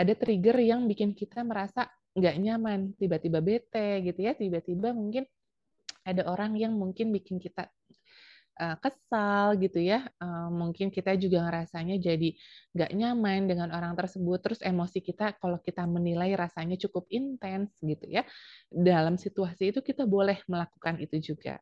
ada 0.00 0.16
trigger 0.16 0.56
yang 0.56 0.88
bikin 0.88 1.12
kita 1.12 1.44
merasa 1.44 1.84
nggak 2.16 2.36
nyaman, 2.40 2.96
tiba-tiba 2.96 3.44
bete 3.44 4.00
gitu 4.00 4.24
ya, 4.24 4.32
tiba-tiba 4.32 4.96
mungkin 4.96 5.28
ada 6.00 6.24
orang 6.32 6.56
yang 6.56 6.72
mungkin 6.72 7.12
bikin 7.12 7.36
kita 7.36 7.68
uh, 8.60 8.76
kesal 8.76 9.56
gitu 9.56 9.80
ya 9.80 10.04
uh, 10.20 10.52
mungkin 10.52 10.92
kita 10.92 11.16
juga 11.16 11.48
ngerasanya 11.48 11.96
jadi 11.96 12.36
nggak 12.76 12.90
nyaman 12.92 13.48
dengan 13.48 13.68
orang 13.72 13.96
tersebut. 13.96 14.38
Terus 14.44 14.60
emosi 14.60 15.00
kita 15.00 15.34
kalau 15.40 15.56
kita 15.58 15.88
menilai 15.88 16.36
rasanya 16.36 16.76
cukup 16.76 17.08
intens 17.08 17.72
gitu 17.80 18.04
ya 18.04 18.22
dalam 18.68 19.16
situasi 19.16 19.72
itu 19.72 19.80
kita 19.80 20.04
boleh 20.04 20.38
melakukan 20.44 21.00
itu 21.00 21.32
juga. 21.32 21.56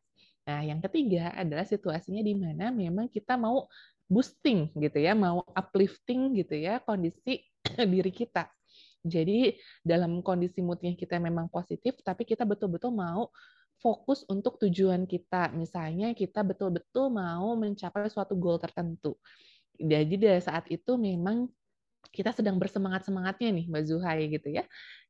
Nah 0.45 0.61
yang 0.65 0.83
ketiga 0.83 1.31
adalah 1.33 1.63
situasinya 1.63 2.19
di 2.19 2.35
mana 2.35 2.69
memang 2.69 3.07
kita 3.07 3.39
mau 3.39 3.65
boosting 4.09 4.73
gitu 4.75 4.97
ya 4.97 5.13
mau 5.13 5.45
uplifting 5.53 6.33
gitu 6.35 6.57
ya 6.57 6.83
kondisi 6.83 7.45
diri 7.93 8.11
kita. 8.11 8.51
Jadi 8.99 9.55
dalam 9.79 10.19
kondisi 10.19 10.59
moodnya 10.59 10.91
kita 10.91 11.23
memang 11.23 11.47
positif 11.47 11.95
tapi 12.03 12.27
kita 12.27 12.43
betul-betul 12.43 12.91
mau 12.91 13.31
fokus 13.79 14.27
untuk 14.27 14.59
tujuan 14.61 15.07
kita. 15.07 15.51
Misalnya 15.55 16.11
kita 16.15 16.43
betul-betul 16.43 17.11
mau 17.11 17.55
mencapai 17.55 18.11
suatu 18.11 18.35
goal 18.35 18.59
tertentu. 18.59 19.15
Jadi 19.79 20.15
dari 20.19 20.41
saat 20.43 20.67
itu 20.67 20.99
memang 20.99 21.47
kita 22.09 22.33
sedang 22.33 22.57
bersemangat-semangatnya 22.57 23.49
nih 23.53 23.65
Mbak 23.69 23.83
Zuhai 23.85 24.25
gitu 24.31 24.49
ya. 24.49 24.63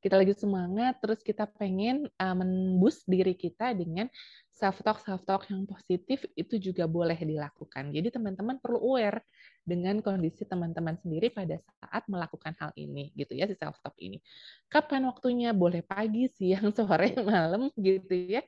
Kita 0.04 0.20
lagi 0.20 0.36
semangat 0.36 1.00
terus 1.00 1.24
kita 1.24 1.48
pengen 1.48 2.10
uh, 2.20 2.36
memboost 2.36 3.08
diri 3.08 3.34
kita 3.38 3.72
dengan 3.78 4.12
self 4.60 4.84
talk 4.84 5.00
self 5.08 5.24
talk 5.24 5.48
yang 5.48 5.64
positif 5.64 6.28
itu 6.36 6.60
juga 6.60 6.84
boleh 6.86 7.16
dilakukan. 7.16 7.96
Jadi 7.96 8.12
teman-teman 8.12 8.60
perlu 8.60 8.84
aware 8.84 9.24
dengan 9.64 10.04
kondisi 10.04 10.44
teman-teman 10.44 11.00
sendiri 11.00 11.32
pada 11.32 11.56
saat 11.80 12.04
melakukan 12.12 12.52
hal 12.60 12.76
ini 12.76 13.16
gitu 13.16 13.32
ya 13.40 13.48
si 13.48 13.56
self 13.56 13.80
talk 13.80 13.96
ini. 14.04 14.20
Kapan 14.68 15.08
waktunya? 15.08 15.56
Boleh 15.56 15.80
pagi, 15.80 16.28
siang, 16.28 16.74
sore, 16.76 17.16
malam 17.24 17.72
gitu 17.80 18.12
ya. 18.12 18.44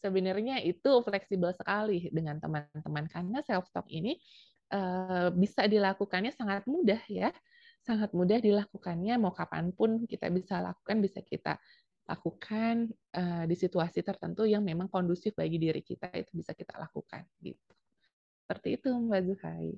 Sebenarnya 0.00 0.64
itu 0.64 1.04
fleksibel 1.04 1.52
sekali 1.52 2.08
dengan 2.08 2.40
teman-teman 2.40 3.04
karena 3.12 3.44
self 3.44 3.68
talk 3.68 3.84
ini 3.92 4.16
uh, 4.72 5.28
bisa 5.36 5.68
dilakukannya 5.68 6.32
sangat 6.32 6.64
mudah 6.64 7.04
ya. 7.04 7.28
Sangat 7.80 8.12
mudah 8.12 8.38
dilakukannya 8.38 9.16
mau 9.16 9.32
kapan 9.32 9.72
pun 9.72 10.04
kita 10.04 10.28
bisa 10.28 10.60
lakukan 10.60 11.00
bisa 11.00 11.24
kita 11.24 11.56
lakukan 12.10 12.90
uh, 13.14 13.46
di 13.46 13.54
situasi 13.54 14.02
tertentu 14.02 14.42
yang 14.42 14.66
memang 14.66 14.90
kondusif 14.90 15.30
bagi 15.38 15.62
diri 15.62 15.78
kita 15.78 16.10
itu 16.18 16.34
bisa 16.34 16.52
kita 16.58 16.74
lakukan 16.74 17.22
gitu. 17.38 17.72
Seperti 18.42 18.82
itu 18.82 18.90
Mbak 18.90 19.20
Zuhai. 19.30 19.70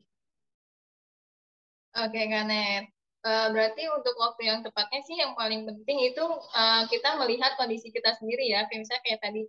Oke, 1.92 2.22
Kanet. 2.24 2.88
Uh, 3.22 3.52
berarti 3.52 3.84
untuk 3.92 4.16
waktu 4.18 4.48
yang 4.48 4.64
tepatnya 4.64 5.00
sih 5.04 5.14
yang 5.20 5.36
paling 5.36 5.62
penting 5.68 6.08
itu 6.08 6.24
uh, 6.56 6.88
kita 6.88 7.20
melihat 7.20 7.54
kondisi 7.60 7.92
kita 7.92 8.16
sendiri 8.16 8.48
ya. 8.48 8.64
Kayak 8.66 8.80
misalnya 8.88 9.02
kayak 9.04 9.20
tadi 9.20 9.42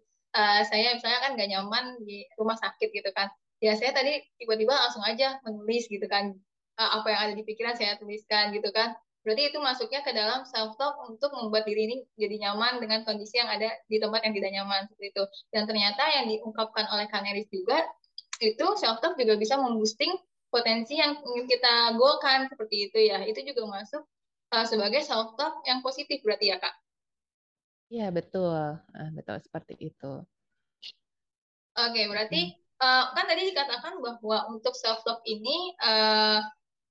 saya 0.65 0.97
misalnya 0.97 1.19
kan 1.21 1.31
gak 1.37 1.49
nyaman 1.53 1.85
di 2.03 2.25
rumah 2.41 2.57
sakit 2.57 2.89
gitu 2.89 3.09
kan. 3.13 3.29
Ya 3.61 3.77
saya 3.77 3.93
tadi 3.93 4.17
tiba-tiba 4.41 4.73
langsung 4.75 5.05
aja 5.05 5.39
menulis 5.45 5.85
gitu 5.87 6.03
kan. 6.09 6.35
Uh, 6.83 6.99
apa 6.99 7.07
yang 7.15 7.21
ada 7.31 7.33
di 7.39 7.43
pikiran 7.47 7.79
saya 7.79 7.95
tuliskan 7.95 8.51
gitu 8.51 8.67
kan. 8.75 8.91
Berarti 9.23 9.55
itu 9.55 9.57
masuknya 9.63 10.03
ke 10.03 10.11
dalam 10.11 10.43
self 10.43 10.75
talk 10.75 10.99
untuk 11.07 11.31
membuat 11.31 11.63
diri 11.63 11.87
ini 11.87 11.95
jadi 12.19 12.43
nyaman 12.43 12.83
dengan 12.83 13.07
kondisi 13.07 13.39
yang 13.39 13.47
ada 13.47 13.71
di 13.87 13.95
tempat 13.95 14.19
yang 14.27 14.35
tidak 14.35 14.51
nyaman 14.51 14.83
seperti 14.91 15.15
itu. 15.15 15.23
Dan 15.47 15.63
ternyata 15.63 16.03
yang 16.11 16.25
diungkapkan 16.27 16.91
oleh 16.91 17.07
Kaneris 17.07 17.47
juga 17.47 17.87
itu 18.43 18.65
self 18.75 18.99
talk 18.99 19.15
juga 19.15 19.39
bisa 19.39 19.55
memboosting 19.55 20.11
potensi 20.51 20.99
yang 20.99 21.15
ingin 21.23 21.47
kita 21.47 21.95
goalkan 21.95 22.51
seperti 22.51 22.91
itu 22.91 22.99
ya. 22.99 23.23
Itu 23.23 23.39
juga 23.47 23.63
masuk 23.63 24.03
uh, 24.51 24.65
sebagai 24.67 24.99
self 25.07 25.39
talk 25.39 25.63
yang 25.63 25.79
positif 25.79 26.19
berarti 26.19 26.51
ya, 26.51 26.59
Kak. 26.59 26.75
Iya, 27.87 28.11
betul. 28.11 28.59
Uh, 28.75 29.09
betul 29.15 29.39
seperti 29.39 29.79
itu. 29.79 30.13
Oke, 31.79 31.95
okay, 31.95 32.05
berarti 32.11 32.41
uh, 32.83 33.15
kan 33.15 33.23
tadi 33.23 33.55
dikatakan 33.55 34.03
bahwa 34.03 34.51
untuk 34.51 34.75
self 34.75 34.99
talk 35.07 35.23
ini 35.23 35.71
uh, 35.79 36.43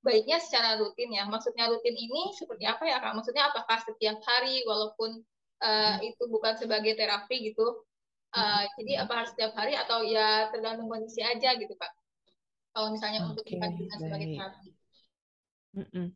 baiknya 0.02 0.42
secara 0.42 0.76
rutin 0.76 1.14
ya. 1.14 1.24
Maksudnya 1.30 1.70
rutin 1.70 1.94
ini 1.94 2.34
seperti 2.34 2.66
apa 2.66 2.82
ya 2.84 2.98
kak? 2.98 3.14
Maksudnya 3.14 3.48
apakah 3.48 3.78
setiap 3.86 4.18
hari 4.26 4.66
walaupun 4.66 5.22
uh, 5.62 5.96
itu 6.02 6.22
bukan 6.28 6.58
sebagai 6.58 6.98
terapi 6.98 7.54
gitu? 7.54 7.86
Uh, 8.32 8.64
jadi 8.80 9.04
apa 9.04 9.12
harus 9.22 9.30
setiap 9.36 9.52
hari 9.54 9.76
atau 9.76 10.00
ya 10.02 10.48
tergantung 10.50 10.90
kondisi 10.90 11.22
aja 11.22 11.54
gitu 11.56 11.72
kak? 11.78 11.92
Kalau 12.72 12.88
misalnya 12.90 13.24
okay, 13.24 13.30
untuk 13.30 13.44
dikatakan 13.46 13.98
sebagai 14.00 14.28
terapi. 14.36 14.68
Mm 15.72 15.86
-mm. 15.88 16.06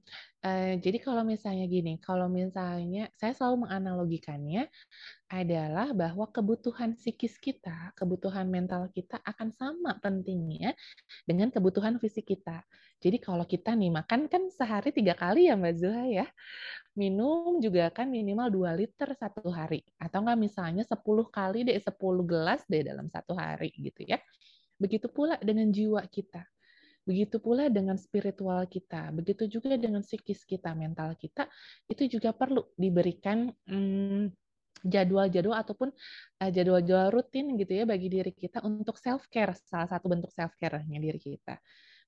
Uh, 0.44 0.72
jadi 0.84 0.98
kalau 1.00 1.24
misalnya 1.24 1.64
gini, 1.64 1.96
kalau 1.96 2.28
misalnya 2.28 3.08
saya 3.16 3.32
selalu 3.32 3.64
menganalogikannya 3.64 4.68
adalah 5.26 5.90
bahwa 5.90 6.30
kebutuhan 6.30 6.94
psikis 6.94 7.34
kita, 7.42 7.90
kebutuhan 7.98 8.46
mental 8.46 8.86
kita 8.94 9.18
akan 9.26 9.50
sama 9.50 9.98
pentingnya 9.98 10.72
dengan 11.26 11.50
kebutuhan 11.50 11.98
fisik 11.98 12.30
kita. 12.30 12.62
Jadi 13.02 13.18
kalau 13.18 13.42
kita 13.42 13.74
nih 13.74 13.90
makan 13.90 14.30
kan 14.30 14.46
sehari 14.48 14.94
tiga 14.94 15.18
kali 15.18 15.50
ya 15.50 15.58
Mbak 15.58 15.74
Zuha 15.76 16.04
ya, 16.06 16.26
minum 16.94 17.58
juga 17.58 17.90
kan 17.90 18.06
minimal 18.06 18.48
2 18.48 18.78
liter 18.78 19.10
satu 19.18 19.50
hari. 19.50 19.82
Atau 19.98 20.22
nggak 20.22 20.38
misalnya 20.38 20.86
10 20.86 21.26
kali 21.28 21.66
deh, 21.66 21.76
10 21.76 22.22
gelas 22.22 22.62
deh 22.70 22.82
dalam 22.86 23.10
satu 23.10 23.34
hari 23.34 23.74
gitu 23.74 24.06
ya. 24.06 24.22
Begitu 24.78 25.10
pula 25.10 25.34
dengan 25.42 25.74
jiwa 25.74 26.06
kita 26.06 26.46
Begitu 27.06 27.38
pula 27.38 27.70
dengan 27.70 27.94
spiritual 27.94 28.66
kita, 28.66 29.14
begitu 29.14 29.46
juga 29.46 29.78
dengan 29.78 30.02
psikis 30.02 30.42
kita, 30.42 30.74
mental 30.74 31.14
kita, 31.14 31.46
itu 31.86 32.18
juga 32.18 32.34
perlu 32.34 32.66
diberikan 32.74 33.46
hmm, 33.62 34.34
jadwal-jadwal 34.84 35.56
ataupun 35.56 35.88
uh, 36.42 36.50
jadwal-jadwal 36.52 37.08
rutin 37.14 37.56
gitu 37.56 37.72
ya 37.72 37.84
bagi 37.88 38.08
diri 38.12 38.32
kita 38.34 38.60
untuk 38.66 39.00
self 39.00 39.28
care 39.32 39.56
salah 39.56 39.88
satu 39.88 40.06
bentuk 40.12 40.30
self 40.34 40.52
care-nya 40.60 40.98
diri 41.00 41.20
kita 41.20 41.56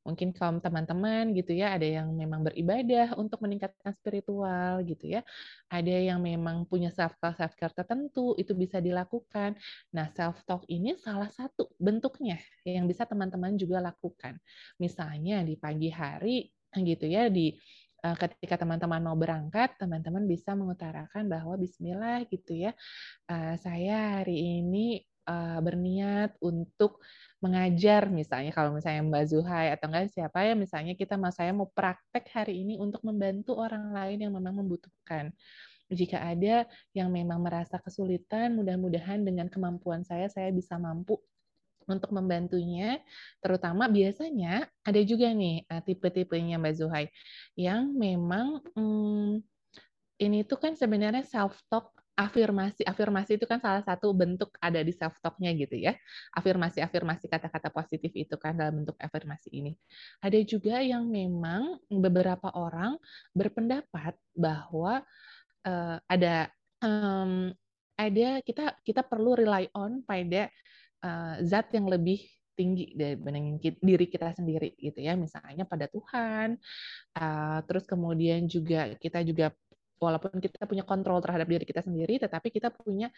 Mungkin 0.09 0.33
kaum 0.33 0.57
teman-teman 0.65 1.37
gitu 1.37 1.53
ya, 1.53 1.77
ada 1.77 1.85
yang 1.85 2.09
memang 2.17 2.41
beribadah 2.41 3.13
untuk 3.21 3.45
meningkatkan 3.45 3.93
spiritual 3.93 4.81
gitu 4.89 5.05
ya. 5.05 5.21
Ada 5.69 6.15
yang 6.15 6.25
memang 6.25 6.65
punya 6.65 6.89
self 6.89 7.13
talk 7.21 7.37
self 7.37 7.53
care 7.61 7.77
tertentu, 7.77 8.33
itu 8.41 8.57
bisa 8.57 8.81
dilakukan. 8.81 9.61
Nah, 9.93 10.09
self 10.17 10.41
talk 10.49 10.65
ini 10.73 10.97
salah 10.97 11.29
satu 11.29 11.69
bentuknya 11.77 12.41
yang 12.65 12.89
bisa 12.89 13.05
teman-teman 13.05 13.61
juga 13.61 13.85
lakukan. 13.85 14.41
Misalnya 14.81 15.45
di 15.45 15.61
pagi 15.61 15.93
hari 15.93 16.49
gitu 16.73 17.05
ya 17.05 17.29
di 17.29 17.53
Eh, 17.53 17.88
ketika 18.03 18.55
teman-teman 18.63 19.03
mau 19.03 19.17
berangkat, 19.19 19.75
teman-teman 19.81 20.25
bisa 20.25 20.55
mengutarakan 20.55 21.27
bahwa 21.27 21.59
Bismillah 21.59 22.23
gitu 22.31 22.55
ya, 22.55 22.73
eh, 23.31 23.55
saya 23.59 24.23
hari 24.23 24.63
ini 24.63 25.03
eh, 25.29 25.59
berniat 25.61 26.39
untuk 26.41 27.03
mengajar 27.39 28.11
misalnya 28.11 28.51
kalau 28.51 28.75
misalnya 28.75 29.03
Mbak 29.07 29.25
Zuhai 29.31 29.71
atau 29.71 29.87
enggak 29.87 30.11
siapa 30.11 30.43
ya 30.43 30.59
misalnya 30.59 30.99
kita 30.99 31.15
mau 31.15 31.31
saya 31.31 31.55
mau 31.55 31.71
praktek 31.71 32.27
hari 32.35 32.67
ini 32.67 32.75
untuk 32.83 32.99
membantu 33.07 33.55
orang 33.55 33.95
lain 33.95 34.19
yang 34.27 34.33
memang 34.35 34.59
membutuhkan. 34.59 35.31
Jika 35.89 36.21
ada 36.21 36.69
yang 36.93 37.09
memang 37.09 37.41
merasa 37.41 37.81
kesulitan, 37.81 38.53
mudah-mudahan 38.61 39.25
dengan 39.25 39.49
kemampuan 39.49 40.05
saya 40.05 40.29
saya 40.29 40.53
bisa 40.53 40.77
mampu 40.77 41.17
untuk 41.89 42.13
membantunya, 42.13 43.01
terutama 43.41 43.89
biasanya 43.89 44.69
ada 44.85 45.01
juga 45.03 45.33
nih 45.33 45.65
eh, 45.65 45.83
tipe-tipenya 45.83 46.61
Mbak 46.61 46.75
Zuhai 46.77 47.07
yang 47.57 47.97
memang 47.97 48.63
hmm, 48.77 49.43
ini 50.19 50.45
tuh 50.45 50.59
kan 50.61 50.77
sebenarnya 50.77 51.25
self 51.25 51.57
talk 51.73 51.99
afirmasi 52.19 52.83
afirmasi 52.83 53.39
itu 53.39 53.47
kan 53.47 53.63
salah 53.63 53.79
satu 53.87 54.11
bentuk 54.11 54.51
ada 54.59 54.83
di 54.83 54.91
self 54.91 55.15
talknya 55.23 55.55
gitu 55.55 55.79
ya. 55.79 55.95
Afirmasi 56.35 56.83
afirmasi 56.83 57.31
kata-kata 57.31 57.71
positif 57.71 58.11
itu 58.11 58.35
kan 58.35 58.59
dalam 58.59 58.83
bentuk 58.83 58.99
afirmasi 58.99 59.55
ini. 59.55 59.79
Ada 60.19 60.43
juga 60.43 60.83
yang 60.83 61.07
memang 61.07 61.79
beberapa 61.87 62.51
orang 62.59 62.99
berpendapat 63.31 64.19
bahwa 64.35 65.07
uh, 65.63 65.97
ada 66.11 66.51
um, 66.83 67.55
ada 67.95 68.43
kita 68.43 68.75
kita 68.83 69.07
perlu 69.07 69.39
rely 69.39 69.71
on 69.75 70.03
pada 70.03 70.51
uh, 71.03 71.37
zat 71.45 71.71
yang 71.75 71.87
lebih 71.87 72.23
tinggi 72.59 72.91
dibandingin 72.99 73.63
diri 73.79 74.07
kita 74.11 74.35
sendiri 74.35 74.75
gitu 74.75 74.99
ya. 74.99 75.15
Misalnya 75.15 75.63
pada 75.63 75.87
Tuhan 75.87 76.59
uh, 77.15 77.59
terus 77.63 77.87
kemudian 77.87 78.51
juga 78.51 78.99
kita 78.99 79.23
juga 79.23 79.55
walaupun 79.99 80.39
kita 80.39 80.63
punya 80.65 80.87
kontrol 80.87 81.19
terhadap 81.19 81.51
diri 81.51 81.67
kita 81.67 81.83
sendiri 81.83 82.23
tetapi 82.23 82.55
kita 82.55 82.71
punya 82.71 83.11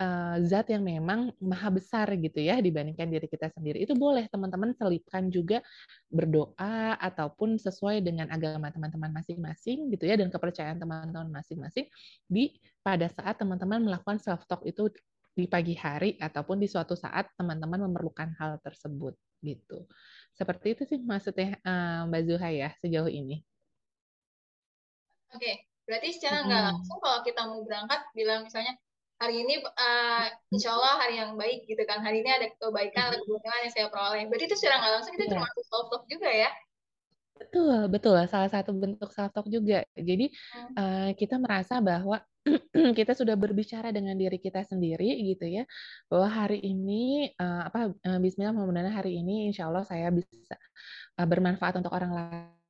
uh, 0.00 0.36
zat 0.44 0.68
yang 0.68 0.84
memang 0.84 1.32
maha 1.40 1.72
besar 1.72 2.12
gitu 2.12 2.44
ya 2.44 2.60
dibandingkan 2.60 3.08
diri 3.08 3.26
kita 3.28 3.52
sendiri. 3.52 3.82
Itu 3.84 3.96
boleh 3.96 4.28
teman-teman 4.28 4.76
selipkan 4.76 5.32
juga 5.32 5.64
berdoa 6.12 6.96
ataupun 7.00 7.56
sesuai 7.56 8.04
dengan 8.04 8.28
agama 8.28 8.68
teman-teman 8.68 9.12
masing-masing 9.16 9.92
gitu 9.92 10.04
ya 10.08 10.16
dan 10.20 10.28
kepercayaan 10.28 10.76
teman-teman 10.80 11.32
masing-masing 11.32 11.88
di 12.28 12.56
pada 12.84 13.08
saat 13.10 13.40
teman-teman 13.40 13.82
melakukan 13.82 14.20
self 14.20 14.44
talk 14.46 14.62
itu 14.68 14.92
di 15.36 15.44
pagi 15.44 15.76
hari 15.76 16.16
ataupun 16.16 16.56
di 16.56 16.64
suatu 16.64 16.96
saat 16.96 17.28
teman-teman 17.36 17.84
memerlukan 17.84 18.32
hal 18.40 18.56
tersebut 18.64 19.12
gitu. 19.44 19.84
Seperti 20.32 20.72
itu 20.72 20.82
sih 20.88 20.96
maksudnya 21.04 21.60
uh, 21.60 22.08
Mbak 22.08 22.22
Zuha 22.24 22.48
ya 22.48 22.68
sejauh 22.80 23.12
ini. 23.12 23.44
Oke, 25.36 25.68
berarti 25.84 26.08
secara 26.16 26.48
nggak 26.48 26.60
hmm. 26.64 26.68
langsung 26.72 26.98
kalau 27.04 27.20
kita 27.20 27.40
mau 27.44 27.60
berangkat 27.68 28.00
bilang 28.16 28.48
misalnya 28.48 28.72
hari 29.16 29.44
ini 29.44 29.64
uh, 29.64 30.24
insya 30.52 30.76
Allah 30.76 30.94
hari 31.00 31.20
yang 31.20 31.36
baik 31.40 31.64
gitu 31.64 31.80
kan 31.88 32.04
hari 32.04 32.20
ini 32.20 32.30
ada 32.32 32.46
kebaikan 32.60 33.12
ada 33.12 33.16
keberuntungan 33.20 33.60
yang 33.64 33.72
saya 33.72 33.86
peroleh 33.88 34.28
berarti 34.28 34.44
itu 34.44 34.56
secara 34.60 34.76
nggak 34.80 34.92
langsung 34.92 35.14
itu 35.16 35.24
yeah. 35.24 35.32
termasuk 35.32 35.62
self 35.64 35.86
talk 35.88 36.04
juga 36.04 36.28
ya 36.28 36.50
betul 37.36 37.78
betul 37.88 38.16
salah 38.28 38.50
satu 38.52 38.70
bentuk 38.76 39.08
self 39.12 39.32
talk 39.32 39.48
juga 39.48 39.88
jadi 39.96 40.28
hmm. 40.28 40.72
uh, 40.76 41.10
kita 41.16 41.40
merasa 41.40 41.80
bahwa 41.80 42.20
kita 42.98 43.12
sudah 43.12 43.34
berbicara 43.34 43.90
dengan 43.90 44.14
diri 44.14 44.38
kita 44.38 44.62
sendiri 44.62 45.10
gitu 45.34 45.46
ya 45.50 45.66
bahwa 46.06 46.30
hari 46.30 46.62
ini 46.62 47.34
uh, 47.34 47.66
apa 47.66 47.90
uh, 47.90 48.18
Bismillah 48.22 48.54
mudah-mudahan 48.54 48.94
hari 48.94 49.18
ini 49.18 49.50
Insya 49.50 49.66
Allah 49.66 49.82
saya 49.82 50.14
bisa 50.14 50.54
uh, 51.18 51.26
bermanfaat 51.26 51.74
untuk 51.82 51.90
orang 51.90 52.14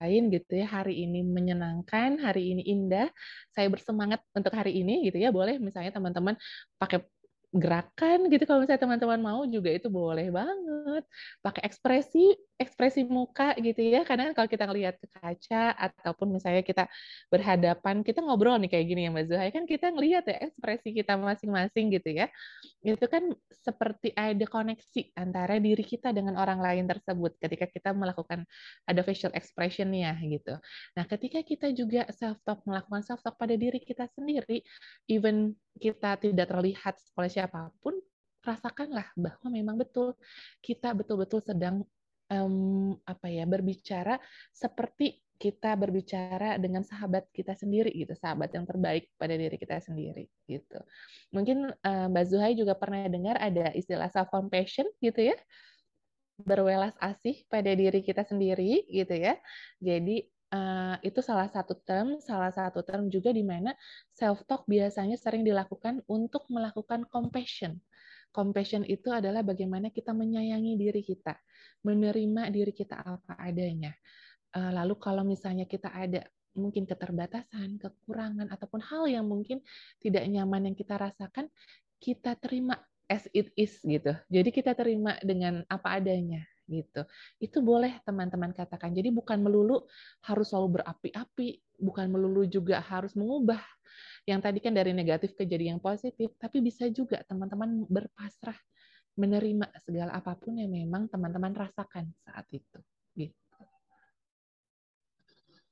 lain 0.01 0.29
gitu 0.33 0.53
ya. 0.57 0.66
Hari 0.68 1.05
ini 1.09 1.24
menyenangkan 1.24 2.20
hari 2.20 2.57
ini 2.57 2.62
indah. 2.64 3.09
Saya 3.53 3.68
bersemangat 3.72 4.20
untuk 4.37 4.53
hari 4.53 4.77
ini 4.81 5.09
gitu 5.09 5.20
ya. 5.20 5.33
Boleh 5.33 5.57
misalnya 5.61 5.92
teman-teman 5.92 6.37
pakai 6.81 7.05
gerakan 7.54 8.26
gitu. 8.28 8.42
Kalau 8.44 8.62
misalnya 8.62 8.82
teman-teman 8.82 9.20
mau 9.22 9.42
juga 9.46 9.70
itu 9.70 9.87
boleh 9.87 10.28
banget. 10.35 11.04
Pakai 11.40 11.62
ekspresi 11.66 12.35
ekspresi 12.56 13.04
muka 13.04 13.52
gitu 13.61 13.80
ya. 13.85 14.02
Karena 14.02 14.32
kalau 14.32 14.48
kita 14.48 14.64
ngelihat 14.64 14.96
ke 14.96 15.06
kaca 15.12 15.76
ataupun 15.76 16.37
misalnya 16.37 16.64
kita 16.64 16.88
berhadapan 17.28 18.00
kita 18.00 18.24
ngobrol 18.24 18.56
nih 18.59 18.70
kayak 18.72 18.87
gini 18.88 19.00
ya 19.06 19.11
Mbak 19.12 19.24
Zuhai. 19.28 19.50
Kan 19.52 19.64
kita 19.68 19.92
ngelihat 19.92 20.24
ya 20.26 20.37
ekspresi 20.50 20.88
kita 20.96 21.14
masing-masing 21.20 21.92
gitu 21.94 22.09
ya. 22.16 22.26
Itu 22.82 23.06
kan 23.06 23.30
seperti 23.50 24.14
ada 24.16 24.46
koneksi 24.46 25.12
antara 25.18 25.61
diri 25.61 25.85
kita 25.85 26.11
dengan 26.16 26.38
orang 26.40 26.59
lain 26.62 26.85
tersebut 26.88 27.37
ketika 27.38 27.66
kita 27.68 27.90
melakukan 27.92 28.48
ada 28.88 29.00
facial 29.04 29.32
expression-nya 29.37 30.16
gitu. 30.24 30.56
Nah 30.96 31.04
ketika 31.04 31.44
kita 31.44 31.70
juga 31.76 32.09
self 32.14 32.40
talk 32.42 32.64
melakukan 32.64 33.04
self 33.04 33.20
talk 33.20 33.37
pada 33.37 33.54
diri 33.54 33.78
kita 33.82 34.09
sendiri 34.16 34.64
even 35.11 35.54
kita 35.76 36.16
tidak 36.16 36.48
terlihat 36.48 36.96
oleh 37.20 37.28
siapa 37.37 37.68
pun, 37.85 38.01
rasakanlah 38.40 39.12
bahwa 39.12 39.46
memang 39.53 39.77
betul 39.77 40.16
kita 40.64 40.96
betul-betul 40.96 41.44
sedang 41.44 41.85
um, 42.33 42.96
apa 43.05 43.29
ya 43.29 43.44
berbicara 43.44 44.16
seperti 44.55 45.20
kita 45.37 45.77
berbicara 45.77 46.57
dengan 46.57 46.81
sahabat 46.81 47.29
kita 47.29 47.53
sendiri 47.53 47.92
gitu, 47.92 48.16
sahabat 48.16 48.57
yang 48.57 48.64
terbaik 48.64 49.12
pada 49.20 49.37
diri 49.37 49.61
kita 49.61 49.85
sendiri 49.85 50.33
gitu. 50.49 50.81
Mungkin 51.29 51.77
uh, 51.77 52.07
Mbak 52.09 52.25
Zuhai 52.33 52.57
juga 52.57 52.72
pernah 52.72 53.05
dengar 53.05 53.37
ada 53.37 53.68
istilah 53.77 54.09
self 54.09 54.33
compassion 54.33 54.88
gitu 55.05 55.29
ya. 55.29 55.37
Berwelas 56.40 56.96
asih 57.05 57.44
pada 57.53 57.68
diri 57.77 58.01
kita 58.01 58.25
sendiri 58.25 58.88
gitu 58.88 59.12
ya. 59.12 59.37
Jadi 59.77 60.25
Uh, 60.46 60.94
itu 61.02 61.18
salah 61.26 61.50
satu 61.50 61.74
term, 61.82 62.22
salah 62.22 62.54
satu 62.54 62.78
term 62.87 63.11
juga 63.11 63.35
di 63.35 63.42
mana 63.42 63.74
self 64.14 64.46
talk 64.46 64.62
biasanya 64.70 65.18
sering 65.18 65.42
dilakukan 65.42 66.06
untuk 66.06 66.46
melakukan 66.46 67.02
compassion. 67.11 67.82
Compassion 68.30 68.87
itu 68.87 69.11
adalah 69.11 69.42
bagaimana 69.42 69.90
kita 69.90 70.14
menyayangi 70.14 70.78
diri 70.78 71.02
kita, 71.02 71.35
menerima 71.82 72.54
diri 72.54 72.70
kita 72.70 72.94
apa 72.94 73.35
adanya. 73.42 73.90
Uh, 74.54 74.70
lalu 74.70 74.94
kalau 75.02 75.26
misalnya 75.26 75.66
kita 75.66 75.90
ada 75.90 76.22
mungkin 76.54 76.87
keterbatasan, 76.87 77.82
kekurangan 77.82 78.46
ataupun 78.48 78.80
hal 78.87 79.11
yang 79.11 79.26
mungkin 79.26 79.61
tidak 79.98 80.24
nyaman 80.30 80.72
yang 80.72 80.76
kita 80.78 80.94
rasakan, 80.94 81.50
kita 81.98 82.38
terima 82.38 82.78
as 83.11 83.26
it 83.35 83.50
is 83.59 83.82
gitu. 83.82 84.14
Jadi 84.30 84.50
kita 84.54 84.78
terima 84.78 85.18
dengan 85.26 85.66
apa 85.66 85.98
adanya 85.98 86.46
gitu. 86.66 87.02
Itu 87.38 87.62
boleh 87.62 88.02
teman-teman 88.02 88.52
katakan. 88.52 88.92
Jadi 88.92 89.11
bukan 89.14 89.38
melulu 89.42 89.87
harus 90.26 90.50
selalu 90.50 90.83
berapi-api, 90.83 91.62
bukan 91.81 92.07
melulu 92.11 92.46
juga 92.46 92.83
harus 92.83 93.14
mengubah 93.14 93.62
yang 94.26 94.42
tadi 94.42 94.59
kan 94.59 94.74
dari 94.74 94.90
negatif 94.90 95.38
ke 95.38 95.46
jadi 95.46 95.70
yang 95.72 95.81
positif, 95.81 96.35
tapi 96.37 96.59
bisa 96.59 96.90
juga 96.90 97.22
teman-teman 97.31 97.87
berpasrah 97.87 98.59
menerima 99.16 99.70
segala 99.87 100.12
apa 100.12 100.37
pun 100.37 100.59
yang 100.61 100.68
memang 100.68 101.09
teman-teman 101.09 101.55
rasakan 101.55 102.11
saat 102.26 102.44
itu. 102.52 102.79
Gitu. 103.16 103.33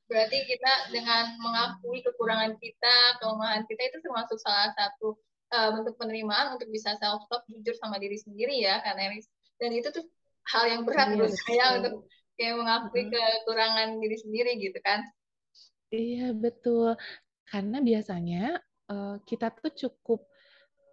Berarti 0.07 0.38
kita 0.46 0.72
dengan 0.94 1.35
mengakui 1.42 2.00
kekurangan 2.07 2.57
kita, 2.62 2.96
kelemahan 3.20 3.66
kita 3.66 3.83
itu 3.90 3.98
termasuk 4.00 4.38
salah 4.40 4.70
satu 4.78 5.18
uh, 5.50 5.70
bentuk 5.74 5.98
penerimaan 5.98 6.57
untuk 6.57 6.70
bisa 6.70 6.94
self 6.96 7.26
talk 7.26 7.42
jujur 7.50 7.74
sama 7.76 7.98
diri 7.98 8.16
sendiri 8.16 8.62
ya, 8.62 8.80
karena 8.80 9.18
dan 9.59 9.70
itu 9.74 9.88
tuh 9.90 10.04
hal 10.50 10.64
yang 10.68 10.83
berat 10.85 11.09
iya, 11.09 11.12
menurut 11.16 11.35
saya 11.35 11.64
untuk 11.80 11.94
kayak 12.35 12.54
mengakui 12.59 13.04
kekurangan 13.09 13.88
diri 14.02 14.16
sendiri 14.18 14.52
gitu 14.61 14.78
kan. 14.83 15.00
Iya 15.94 16.35
betul. 16.35 16.98
Karena 17.46 17.78
biasanya 17.78 18.59
uh, 18.90 19.16
kita 19.22 19.54
tuh 19.54 19.70
cukup 19.72 20.26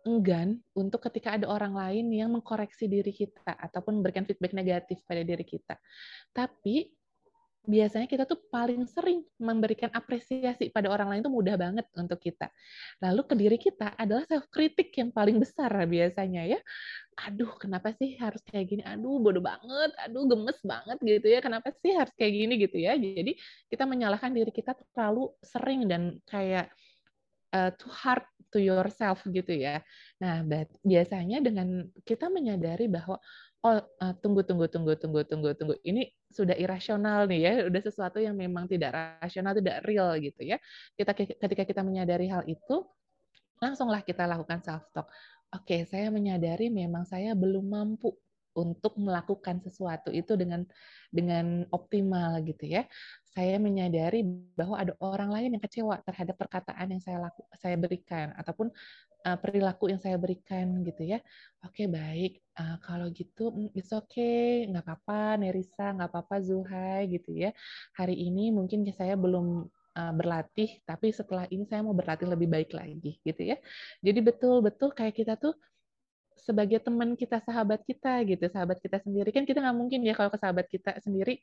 enggan 0.01 0.57
untuk 0.73 1.05
ketika 1.09 1.37
ada 1.37 1.45
orang 1.45 1.77
lain 1.77 2.09
yang 2.09 2.33
mengkoreksi 2.33 2.89
diri 2.89 3.13
kita 3.13 3.53
ataupun 3.53 4.01
memberikan 4.01 4.25
feedback 4.25 4.53
negatif 4.53 4.97
pada 5.05 5.21
diri 5.21 5.45
kita. 5.45 5.77
Tapi 6.33 6.89
biasanya 7.62 8.10
kita 8.10 8.26
tuh 8.26 8.41
paling 8.50 8.89
sering 8.89 9.21
memberikan 9.38 9.93
apresiasi 9.93 10.74
pada 10.74 10.89
orang 10.89 11.13
lain 11.13 11.21
tuh 11.21 11.34
mudah 11.34 11.56
banget 11.62 11.86
untuk 11.93 12.17
kita. 12.17 12.50
Lalu 13.06 13.21
ke 13.30 13.36
diri 13.38 13.58
kita 13.62 13.93
adalah 13.93 14.26
self 14.26 14.50
kritik 14.50 14.89
yang 14.97 15.13
paling 15.13 15.38
besar 15.38 15.69
biasanya 15.86 16.58
ya. 16.58 16.60
Aduh, 17.30 17.54
kenapa 17.62 17.93
sih 17.93 18.17
harus 18.17 18.41
kayak 18.50 18.65
gini? 18.65 18.82
Aduh, 18.82 19.21
bodoh 19.21 19.45
banget. 19.45 19.93
Aduh, 20.10 20.26
gemes 20.26 20.58
banget 20.65 20.97
gitu 21.06 21.28
ya. 21.30 21.39
Kenapa 21.39 21.69
sih 21.86 21.93
harus 21.93 22.13
kayak 22.17 22.34
gini 22.34 22.54
gitu 22.58 22.78
ya? 22.82 22.97
Jadi 22.97 23.38
kita 23.69 23.84
menyalahkan 23.86 24.34
diri 24.34 24.50
kita 24.50 24.74
terlalu 24.97 25.30
sering 25.45 25.86
dan 25.86 26.17
kayak 26.26 26.74
uh, 27.54 27.69
too 27.78 27.91
hard 27.93 28.26
to 28.52 28.60
yourself 28.60 29.24
gitu 29.30 29.54
ya. 29.54 29.80
Nah, 30.19 30.43
biasanya 30.84 31.39
dengan 31.39 31.88
kita 32.04 32.28
menyadari 32.28 32.91
bahwa 32.91 33.21
oh 33.62 33.78
uh, 33.78 34.13
tunggu 34.21 34.41
tunggu 34.45 34.65
tunggu 34.69 34.93
tunggu 34.97 35.21
tunggu 35.26 35.50
tunggu. 35.58 35.76
Ini 35.86 36.10
sudah 36.34 36.58
irasional 36.58 37.30
nih 37.30 37.39
ya 37.41 37.54
udah 37.69 37.82
sesuatu 37.82 38.17
yang 38.17 38.34
memang 38.34 38.65
tidak 38.65 39.21
rasional 39.21 39.54
tidak 39.54 39.86
real 39.86 40.17
gitu 40.17 40.41
ya. 40.41 40.58
Kita 40.97 41.13
ketika 41.15 41.63
kita 41.65 41.82
menyadari 41.86 42.28
hal 42.30 42.45
itu 42.50 42.86
langsunglah 43.62 44.02
kita 44.02 44.26
lakukan 44.26 44.58
self 44.65 44.89
talk 44.89 45.06
oke 45.52 45.78
saya 45.86 46.08
menyadari 46.10 46.71
memang 46.71 47.04
saya 47.04 47.36
belum 47.36 47.67
mampu 47.67 48.15
untuk 48.52 49.00
melakukan 49.00 49.63
sesuatu 49.63 50.12
itu 50.12 50.36
dengan 50.36 50.67
dengan 51.08 51.63
optimal 51.71 52.43
gitu 52.43 52.67
ya. 52.67 52.84
Saya 53.24 53.56
menyadari 53.63 54.28
bahwa 54.60 54.76
ada 54.76 54.91
orang 55.00 55.32
lain 55.32 55.56
yang 55.56 55.63
kecewa 55.63 56.04
terhadap 56.04 56.36
perkataan 56.36 56.91
yang 56.91 57.00
saya 57.00 57.24
laku, 57.24 57.47
saya 57.56 57.80
berikan 57.80 58.36
ataupun 58.36 58.67
uh, 59.25 59.38
perilaku 59.38 59.91
yang 59.93 60.01
saya 60.01 60.17
berikan 60.17 60.81
gitu 60.86 61.05
ya. 61.05 61.19
Oke 61.62 61.86
baik, 61.86 62.41
uh, 62.57 62.77
kalau 62.81 63.07
gitu 63.13 63.53
mm, 63.53 63.77
it's 63.77 63.93
okay, 63.93 64.65
nggak 64.69 64.86
apa-apa 64.86 65.41
Nerisa, 65.41 65.93
nggak 65.93 66.10
apa-apa 66.10 66.36
Zuhai 66.41 67.10
gitu 67.10 67.31
ya. 67.34 67.53
Hari 67.97 68.17
ini 68.17 68.49
mungkin 68.49 68.86
saya 68.93 69.13
belum 69.13 69.69
uh, 69.69 70.13
berlatih, 70.17 70.81
tapi 70.84 71.13
setelah 71.13 71.45
ini 71.53 71.63
saya 71.69 71.86
mau 71.86 71.93
berlatih 71.93 72.27
lebih 72.29 72.49
baik 72.49 72.71
lagi 72.73 73.21
gitu 73.21 73.41
ya. 73.41 73.57
Jadi 74.01 74.19
betul-betul 74.25 74.93
kayak 74.97 75.15
kita 75.15 75.34
tuh 75.38 75.53
sebagai 76.41 76.81
teman 76.81 77.13
kita, 77.13 77.38
sahabat 77.45 77.86
kita 77.86 78.25
gitu, 78.25 78.49
sahabat 78.49 78.81
kita 78.81 78.97
sendiri 79.03 79.29
kan 79.29 79.45
kita 79.45 79.62
nggak 79.62 79.77
mungkin 79.77 80.01
ya 80.01 80.17
kalau 80.17 80.34
ke 80.34 80.39
sahabat 80.41 80.65
kita 80.65 80.97
sendiri 81.05 81.38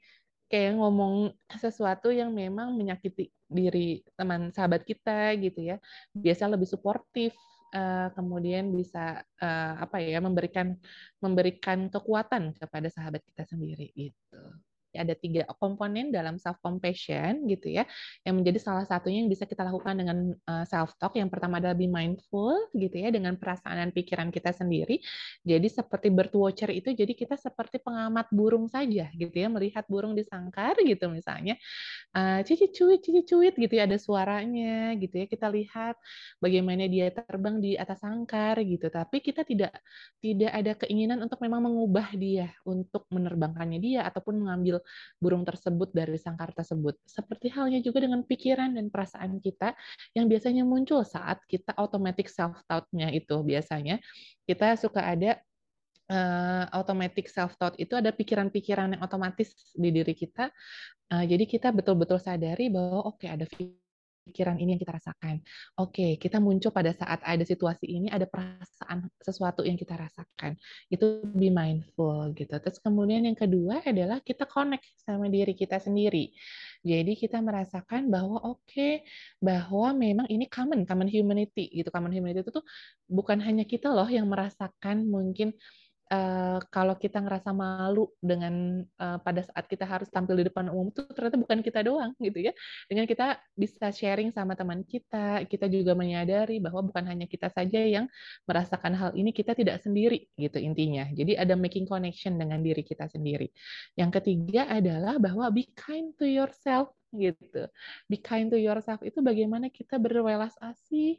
kayak 0.49 0.81
ngomong 0.81 1.31
sesuatu 1.61 2.09
yang 2.09 2.33
memang 2.33 2.73
menyakiti 2.75 3.31
diri 3.47 4.03
teman 4.17 4.51
sahabat 4.51 4.83
kita 4.83 5.37
gitu 5.39 5.61
ya. 5.61 5.77
Biasa 6.17 6.49
lebih 6.49 6.67
suportif, 6.67 7.37
uh, 7.75 8.09
kemudian 8.15 8.71
bisa 8.73 9.25
uh, 9.41 9.75
apa 9.81 10.01
ya 10.01 10.21
memberikan 10.21 10.77
memberikan 11.21 11.89
kekuatan 11.89 12.55
kepada 12.57 12.89
sahabat 12.89 13.25
kita 13.25 13.45
sendiri 13.49 13.93
gitu 13.97 14.41
ada 14.97 15.13
tiga 15.13 15.45
komponen 15.61 16.09
dalam 16.09 16.41
self 16.41 16.57
compassion 16.65 17.45
gitu 17.45 17.69
ya 17.69 17.85
yang 18.25 18.41
menjadi 18.41 18.59
salah 18.63 18.87
satunya 18.89 19.21
yang 19.25 19.31
bisa 19.31 19.45
kita 19.45 19.67
lakukan 19.67 19.95
dengan 19.99 20.19
eh, 20.33 20.65
self 20.65 20.97
talk 20.97 21.13
yang 21.21 21.29
pertama 21.29 21.61
adalah 21.61 21.77
be 21.77 21.85
mindful 21.85 22.57
gitu 22.73 22.97
ya 22.97 23.13
dengan 23.13 23.37
perasaan 23.37 23.77
dan 23.77 23.91
pikiran 23.93 24.33
kita 24.33 24.55
sendiri. 24.57 25.01
Jadi 25.45 25.69
seperti 25.69 26.09
bird 26.09 26.33
watcher 26.33 26.73
itu 26.73 26.93
jadi 26.97 27.13
kita 27.13 27.37
seperti 27.37 27.83
pengamat 27.85 28.33
burung 28.33 28.67
saja 28.71 29.13
gitu 29.13 29.35
ya 29.35 29.49
melihat 29.53 29.85
burung 29.87 30.17
di 30.17 30.25
sangkar 30.25 30.79
gitu 30.81 31.13
misalnya. 31.13 31.61
Uh, 32.17 32.41
cici 32.43 32.73
cuit 32.73 33.05
cici 33.05 33.23
cuit 33.29 33.55
gitu 33.55 33.75
ya 33.77 33.85
ada 33.85 34.01
suaranya 34.01 34.97
gitu 34.97 35.21
ya 35.21 35.27
kita 35.29 35.53
lihat 35.53 35.95
bagaimana 36.41 36.89
dia 36.89 37.13
terbang 37.13 37.61
di 37.61 37.77
atas 37.77 38.01
sangkar 38.01 38.57
gitu. 38.65 38.89
Tapi 38.89 39.21
kita 39.21 39.45
tidak 39.45 39.73
tidak 40.25 40.51
ada 40.53 40.73
keinginan 40.85 41.21
untuk 41.21 41.39
memang 41.45 41.61
mengubah 41.69 42.15
dia 42.17 42.49
untuk 42.65 43.05
menerbangkannya 43.13 43.79
dia 43.79 44.01
ataupun 44.09 44.41
mengambil 44.45 44.78
burung 45.19 45.43
tersebut 45.45 45.91
dari 45.93 46.17
sangkar 46.17 46.55
tersebut. 46.55 46.99
Seperti 47.05 47.53
halnya 47.53 47.79
juga 47.85 48.03
dengan 48.03 48.25
pikiran 48.25 48.75
dan 48.75 48.89
perasaan 48.89 49.39
kita 49.39 49.75
yang 50.15 50.27
biasanya 50.27 50.63
muncul 50.67 51.03
saat 51.05 51.43
kita 51.47 51.75
automatic 51.77 52.27
self-thought-nya 52.31 53.13
itu 53.15 53.37
biasanya. 53.45 54.01
Kita 54.49 54.75
suka 54.81 55.05
ada 55.05 55.39
uh, 56.09 56.65
automatic 56.73 57.29
self-thought 57.29 57.77
itu 57.77 57.95
ada 57.95 58.11
pikiran-pikiran 58.11 58.97
yang 58.97 59.03
otomatis 59.05 59.73
di 59.77 59.93
diri 59.93 60.17
kita. 60.17 60.51
Uh, 61.09 61.25
jadi 61.25 61.45
kita 61.49 61.73
betul-betul 61.73 62.21
sadari 62.21 62.69
bahwa 62.69 63.09
oke 63.09 63.25
okay, 63.25 63.33
ada 63.33 63.49
pikiran 64.29 64.61
ini 64.61 64.77
yang 64.77 64.83
kita 64.85 64.95
rasakan. 64.95 65.41
Oke, 65.81 66.21
kita 66.21 66.37
muncul 66.39 66.69
pada 66.69 66.93
saat 66.93 67.25
ada 67.25 67.41
situasi 67.41 67.89
ini, 67.89 68.07
ada 68.13 68.29
perasaan 68.29 69.09
sesuatu 69.25 69.65
yang 69.65 69.81
kita 69.81 69.97
rasakan. 69.97 70.55
Itu 70.93 71.25
be 71.25 71.49
mindful 71.49 72.37
gitu. 72.37 72.53
Terus 72.61 72.79
kemudian 72.85 73.25
yang 73.25 73.35
kedua 73.35 73.81
adalah 73.81 74.21
kita 74.21 74.45
connect 74.45 74.85
sama 75.01 75.33
diri 75.33 75.57
kita 75.57 75.81
sendiri. 75.81 76.31
Jadi 76.85 77.19
kita 77.19 77.41
merasakan 77.43 78.07
bahwa 78.13 78.39
oke, 78.45 78.63
okay, 78.69 79.03
bahwa 79.43 79.91
memang 79.97 80.27
ini 80.31 80.47
common, 80.47 80.85
common 80.85 81.09
humanity 81.11 81.73
gitu. 81.73 81.89
Common 81.89 82.13
humanity 82.13 82.45
itu 82.45 82.53
tuh 82.53 82.65
bukan 83.09 83.41
hanya 83.43 83.65
kita 83.65 83.91
loh 83.91 84.07
yang 84.07 84.29
merasakan 84.29 85.09
mungkin 85.09 85.57
uh, 86.09 86.59
kalau 86.73 86.97
kita 86.97 87.21
ngerasa 87.21 87.53
malu 87.53 88.09
dengan 88.19 88.85
uh, 89.01 89.19
pada 89.21 89.45
saat 89.45 89.65
kita 89.69 89.85
harus 89.85 90.09
tampil 90.09 90.41
di 90.41 90.49
depan 90.49 90.69
umum 90.73 90.89
itu 90.89 91.05
ternyata 91.13 91.37
bukan 91.37 91.59
kita 91.61 91.81
doang 91.85 92.13
gitu 92.19 92.51
ya. 92.51 92.53
Dengan 92.89 93.05
kita 93.05 93.37
bisa 93.55 93.93
sharing 93.93 94.33
sama 94.33 94.57
teman 94.57 94.83
kita, 94.85 95.45
kita 95.47 95.69
juga 95.69 95.93
menyadari 95.93 96.59
bahwa 96.59 96.85
bukan 96.89 97.05
hanya 97.07 97.29
kita 97.29 97.53
saja 97.53 97.81
yang 97.85 98.09
merasakan 98.49 98.93
hal 98.97 99.11
ini, 99.15 99.31
kita 99.31 99.53
tidak 99.53 99.81
sendiri 99.85 100.27
gitu 100.35 100.59
intinya. 100.59 101.07
Jadi 101.13 101.37
ada 101.37 101.55
making 101.55 101.85
connection 101.87 102.41
dengan 102.41 102.61
diri 102.65 102.83
kita 102.83 103.07
sendiri. 103.09 103.53
Yang 103.95 104.21
ketiga 104.21 104.67
adalah 104.69 105.21
bahwa 105.21 105.49
be 105.53 105.69
kind 105.77 106.17
to 106.17 106.25
yourself 106.25 106.91
gitu. 107.13 107.69
Be 108.09 108.21
kind 108.21 108.53
to 108.53 108.59
yourself 108.61 109.01
itu 109.05 109.21
bagaimana 109.25 109.73
kita 109.73 109.97
berwelas 109.97 110.53
asih 110.61 111.17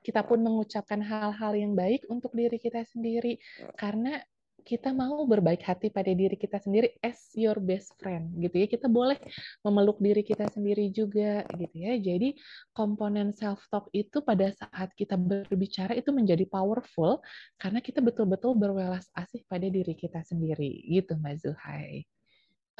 kita 0.00 0.24
pun 0.24 0.40
mengucapkan 0.40 1.00
hal-hal 1.04 1.52
yang 1.56 1.72
baik 1.76 2.04
untuk 2.08 2.32
diri 2.32 2.56
kita 2.56 2.84
sendiri. 2.88 3.36
Karena 3.76 4.20
kita 4.60 4.92
mau 4.92 5.24
berbaik 5.24 5.64
hati 5.64 5.88
pada 5.88 6.12
diri 6.12 6.36
kita 6.36 6.60
sendiri 6.60 6.92
as 7.00 7.32
your 7.32 7.56
best 7.58 7.96
friend 7.98 8.36
gitu 8.38 8.60
ya. 8.60 8.66
Kita 8.68 8.86
boleh 8.86 9.16
memeluk 9.64 9.98
diri 9.98 10.20
kita 10.20 10.46
sendiri 10.52 10.92
juga 10.92 11.44
gitu 11.56 11.76
ya. 11.76 11.96
Jadi 11.96 12.36
komponen 12.76 13.32
self 13.32 13.64
talk 13.72 13.88
itu 13.96 14.20
pada 14.20 14.52
saat 14.52 14.92
kita 14.94 15.16
berbicara 15.16 15.96
itu 15.96 16.12
menjadi 16.12 16.44
powerful 16.46 17.24
karena 17.56 17.80
kita 17.80 18.04
betul-betul 18.04 18.52
berwelas 18.56 19.08
asih 19.16 19.42
pada 19.48 19.66
diri 19.66 19.96
kita 19.96 20.20
sendiri 20.24 20.84
gitu 20.86 21.16
Mbak 21.16 21.34
Zuhai. 21.40 22.04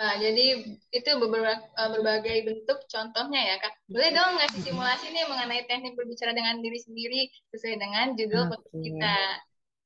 Nah, 0.00 0.16
jadi 0.16 0.64
itu 0.96 1.10
beberapa 1.20 1.60
eh, 1.60 1.88
berbagai 1.92 2.36
bentuk 2.48 2.88
contohnya 2.88 3.40
ya 3.52 3.56
kak. 3.60 3.84
Boleh 3.84 4.16
dong 4.16 4.40
ngasih 4.40 4.60
simulasi 4.64 5.12
nih 5.12 5.28
mengenai 5.28 5.68
teknik 5.68 5.92
berbicara 5.92 6.32
dengan 6.32 6.56
diri 6.64 6.80
sendiri 6.80 7.28
sesuai 7.52 7.76
dengan 7.76 8.06
judul 8.16 8.48
okay. 8.48 8.80
kita. 8.80 9.18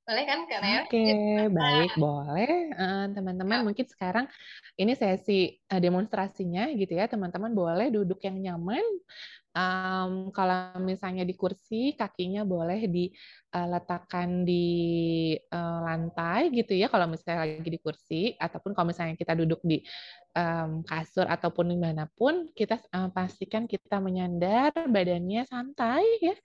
Boleh 0.06 0.24
kan 0.28 0.38
kak 0.46 0.60
Oke, 0.62 0.70
okay, 0.86 1.04
ya, 1.10 1.50
baik 1.50 1.98
boleh. 1.98 2.52
Eh, 2.78 3.06
teman-teman 3.10 3.58
uh, 3.58 3.64
mungkin 3.66 3.86
sekarang 3.90 4.30
ini 4.78 4.94
sesi 4.94 5.58
uh, 5.74 5.82
demonstrasinya 5.82 6.70
gitu 6.78 6.94
ya. 6.94 7.10
Teman-teman 7.10 7.50
boleh 7.50 7.90
duduk 7.90 8.22
yang 8.22 8.38
nyaman. 8.38 8.86
Um, 9.54 10.34
kalau 10.34 10.82
misalnya 10.82 11.22
di 11.22 11.38
kursi, 11.38 11.94
kakinya 11.94 12.42
boleh 12.42 12.90
diletakkan 12.90 14.42
di 14.42 14.66
uh, 15.38 15.80
lantai 15.86 16.50
gitu 16.50 16.74
ya. 16.74 16.90
Kalau 16.90 17.06
misalnya 17.06 17.46
lagi 17.46 17.70
di 17.70 17.78
kursi, 17.78 18.34
ataupun 18.34 18.74
kalau 18.74 18.90
misalnya 18.90 19.14
kita 19.14 19.38
duduk 19.38 19.62
di 19.62 19.78
um, 20.34 20.82
kasur 20.84 21.24
ataupun 21.24 21.72
di 21.72 21.78
mana 21.78 22.10
pun, 22.18 22.50
kita 22.52 22.82
uh, 22.92 23.08
pastikan 23.14 23.64
kita 23.64 24.02
menyandar 24.02 24.74
badannya 24.90 25.46
santai 25.46 26.04
ya, 26.20 26.36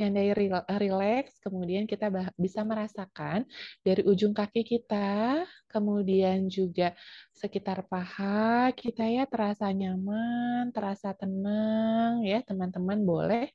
nyandai 0.00 0.30
relax, 0.78 1.36
kemudian 1.42 1.84
kita 1.84 2.08
bisa 2.38 2.62
merasakan 2.62 3.44
dari 3.82 4.06
ujung 4.06 4.32
kaki 4.32 4.62
kita, 4.64 5.42
kemudian 5.68 6.46
juga 6.46 6.94
sekitar 7.34 7.84
paha 7.90 8.70
kita 8.72 9.02
ya 9.06 9.26
terasa 9.26 9.68
nyaman, 9.74 10.70
terasa 10.70 11.10
tenang 11.12 12.22
ya 12.22 12.38
teman-teman 12.46 13.02
boleh 13.02 13.46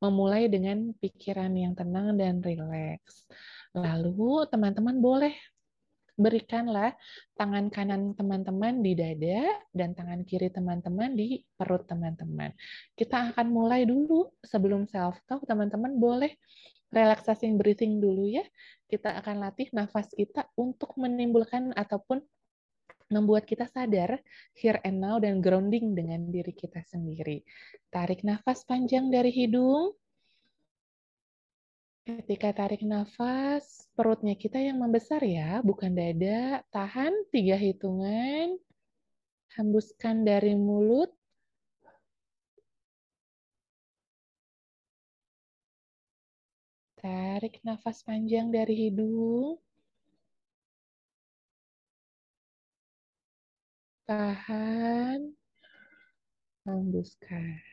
memulai 0.00 0.48
dengan 0.48 0.96
pikiran 0.96 1.52
yang 1.52 1.76
tenang 1.76 2.16
dan 2.16 2.40
rileks. 2.40 3.28
Lalu 3.74 4.46
teman-teman 4.48 4.96
boleh 5.02 5.34
berikanlah 6.14 6.94
tangan 7.34 7.68
kanan 7.74 8.14
teman-teman 8.14 8.80
di 8.80 8.94
dada 8.94 9.50
dan 9.74 9.92
tangan 9.98 10.22
kiri 10.22 10.50
teman-teman 10.50 11.14
di 11.14 11.42
perut 11.58 11.84
teman-teman. 11.90 12.54
Kita 12.94 13.34
akan 13.34 13.46
mulai 13.50 13.82
dulu 13.82 14.30
sebelum 14.46 14.86
self 14.86 15.18
talk 15.26 15.42
teman-teman 15.44 15.98
boleh 15.98 16.30
relaxing 16.94 17.58
breathing 17.58 17.98
dulu 17.98 18.30
ya. 18.30 18.46
Kita 18.86 19.18
akan 19.18 19.42
latih 19.42 19.68
nafas 19.74 20.06
kita 20.14 20.46
untuk 20.54 20.94
menimbulkan 20.94 21.74
ataupun 21.74 22.22
membuat 23.12 23.44
kita 23.44 23.68
sadar 23.68 24.22
here 24.56 24.80
and 24.86 25.02
now 25.02 25.20
dan 25.20 25.42
grounding 25.42 25.92
dengan 25.92 26.30
diri 26.30 26.54
kita 26.54 26.80
sendiri. 26.86 27.42
Tarik 27.90 28.22
nafas 28.24 28.64
panjang 28.64 29.10
dari 29.10 29.34
hidung. 29.34 29.92
Ketika 32.04 32.52
tarik 32.52 32.84
nafas, 32.84 33.88
perutnya 33.96 34.36
kita 34.36 34.60
yang 34.60 34.76
membesar 34.76 35.24
ya, 35.24 35.64
bukan 35.64 35.96
dada. 35.96 36.60
Tahan 36.68 37.32
tiga 37.32 37.56
hitungan. 37.56 38.60
Hembuskan 39.56 40.20
dari 40.20 40.52
mulut. 40.52 41.08
Tarik 47.00 47.64
nafas 47.64 48.04
panjang 48.04 48.52
dari 48.52 48.74
hidung. 48.84 49.56
Tahan. 54.04 55.32
Hembuskan. 56.68 57.64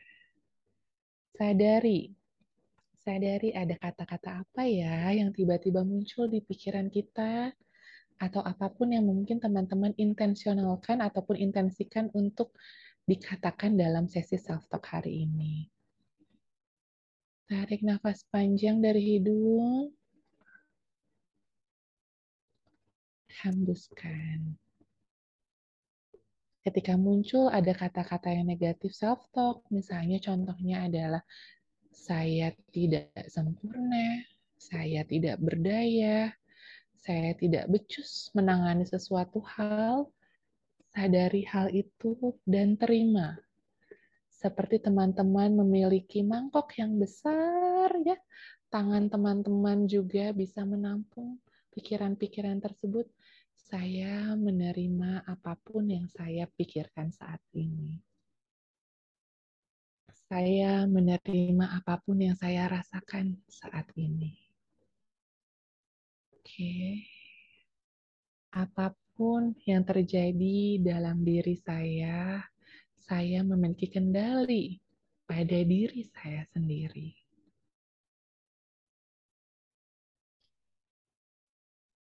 Sadari 1.36 2.21
sadari 3.02 3.50
ada 3.50 3.74
kata-kata 3.74 4.46
apa 4.46 4.62
ya 4.62 5.10
yang 5.10 5.34
tiba-tiba 5.34 5.82
muncul 5.82 6.30
di 6.30 6.38
pikiran 6.38 6.86
kita 6.86 7.50
atau 8.22 8.38
apa 8.38 8.70
pun 8.70 8.94
yang 8.94 9.02
mungkin 9.02 9.42
teman-teman 9.42 9.90
intensionalkan 9.98 11.02
ataupun 11.02 11.34
intensikan 11.42 12.06
untuk 12.14 12.54
dikatakan 13.02 13.74
dalam 13.74 14.06
sesi 14.06 14.38
self-talk 14.38 14.86
hari 14.86 15.26
ini. 15.26 15.66
Tarik 17.50 17.82
nafas 17.82 18.22
panjang 18.30 18.78
dari 18.78 19.18
hidung. 19.18 19.90
Hembuskan. 23.42 24.54
Ketika 26.62 26.94
muncul 26.94 27.50
ada 27.50 27.74
kata-kata 27.74 28.30
yang 28.30 28.46
negatif 28.46 28.94
self-talk, 28.94 29.66
misalnya 29.74 30.22
contohnya 30.22 30.86
adalah 30.86 31.26
saya 31.92 32.50
tidak 32.72 33.12
sempurna, 33.28 34.24
saya 34.56 35.04
tidak 35.04 35.38
berdaya, 35.38 36.32
saya 36.96 37.36
tidak 37.36 37.68
becus 37.68 38.32
menangani 38.32 38.88
sesuatu 38.88 39.44
hal, 39.44 40.08
sadari 40.90 41.44
hal 41.44 41.68
itu 41.70 42.36
dan 42.48 42.80
terima. 42.80 43.36
Seperti 44.32 44.82
teman-teman 44.82 45.54
memiliki 45.54 46.26
mangkok 46.26 46.74
yang 46.74 46.98
besar 46.98 47.94
ya, 48.02 48.18
tangan 48.72 49.06
teman-teman 49.06 49.86
juga 49.86 50.34
bisa 50.34 50.66
menampung 50.66 51.38
pikiran-pikiran 51.76 52.58
tersebut. 52.58 53.06
Saya 53.54 54.36
menerima 54.36 55.24
apa 55.24 55.56
pun 55.56 55.88
yang 55.88 56.04
saya 56.10 56.44
pikirkan 56.44 57.08
saat 57.14 57.40
ini. 57.54 58.11
Saya 60.32 60.88
menerima 60.88 61.76
apa 61.76 62.00
pun 62.00 62.16
yang 62.16 62.32
saya 62.32 62.64
rasakan 62.64 63.36
saat 63.52 63.84
ini. 64.00 64.32
Oke. 66.32 67.04
Apa 68.48 68.96
pun 69.12 69.52
yang 69.68 69.84
terjadi 69.84 70.80
dalam 70.80 71.20
diri 71.20 71.52
saya, 71.60 72.40
saya 72.96 73.44
memiliki 73.44 73.92
kendali 73.92 74.80
pada 75.28 75.60
diri 75.68 76.00
saya 76.08 76.48
sendiri. 76.48 77.21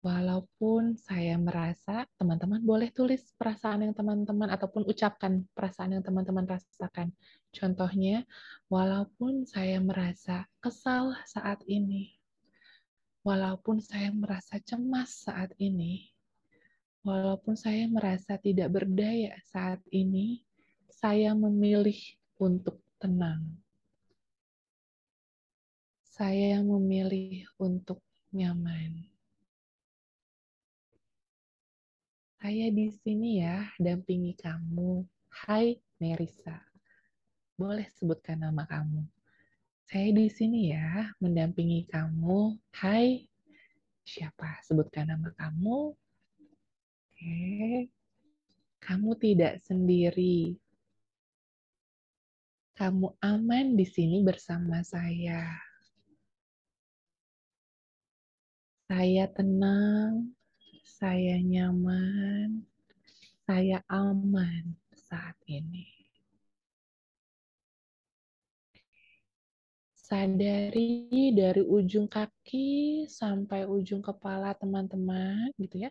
Walaupun 0.02 0.98
saya 0.98 1.38
merasa, 1.38 2.02
teman-teman 2.18 2.58
boleh 2.58 2.90
tulis 2.90 3.22
perasaan 3.38 3.86
yang 3.86 3.94
teman-teman 3.94 4.50
ataupun 4.50 4.82
ucapkan 4.82 5.46
perasaan 5.54 5.94
yang 5.94 6.02
teman-teman 6.02 6.42
rasakan. 6.42 7.14
Contohnya, 7.54 8.26
walaupun 8.66 9.46
saya 9.46 9.78
merasa 9.78 10.50
kesal 10.58 11.14
saat 11.30 11.62
ini, 11.70 12.18
walaupun 13.22 13.78
saya 13.78 14.10
merasa 14.10 14.58
cemas 14.58 15.22
saat 15.22 15.54
ini, 15.62 16.10
walaupun 17.06 17.54
saya 17.54 17.86
merasa 17.86 18.34
tidak 18.42 18.74
berdaya 18.74 19.38
saat 19.54 19.78
ini, 19.94 20.42
saya 20.90 21.30
memilih 21.30 21.98
untuk 22.42 22.82
tenang. 22.98 23.54
Saya 26.10 26.58
memilih 26.58 27.46
untuk 27.54 28.02
nyaman. 28.34 29.11
Saya 32.42 32.74
di 32.74 32.90
sini 32.90 33.38
ya, 33.38 33.70
dampingi 33.78 34.34
kamu. 34.34 35.06
Hai, 35.30 35.78
Nerissa. 36.02 36.58
Boleh 37.54 37.86
sebutkan 37.94 38.42
nama 38.42 38.66
kamu. 38.66 39.06
Saya 39.86 40.10
di 40.10 40.26
sini 40.26 40.74
ya, 40.74 41.14
mendampingi 41.22 41.86
kamu. 41.86 42.58
Hai, 42.74 43.30
siapa? 44.02 44.58
Sebutkan 44.66 45.14
nama 45.14 45.30
kamu. 45.38 45.94
Oke. 47.14 47.86
Kamu 48.82 49.10
tidak 49.22 49.62
sendiri. 49.62 50.58
Kamu 52.74 53.22
aman 53.22 53.78
di 53.78 53.86
sini 53.86 54.18
bersama 54.26 54.82
saya. 54.82 55.46
Saya 58.90 59.30
tenang, 59.30 60.34
saya 61.02 61.34
nyaman, 61.42 62.62
saya 63.42 63.82
aman 63.90 64.78
saat 64.94 65.34
ini. 65.50 65.90
sadari 70.12 71.32
dari 71.32 71.64
ujung 71.64 72.04
kaki 72.04 73.08
sampai 73.08 73.64
ujung 73.64 74.04
kepala 74.04 74.52
teman-teman 74.52 75.48
gitu 75.56 75.88
ya. 75.88 75.90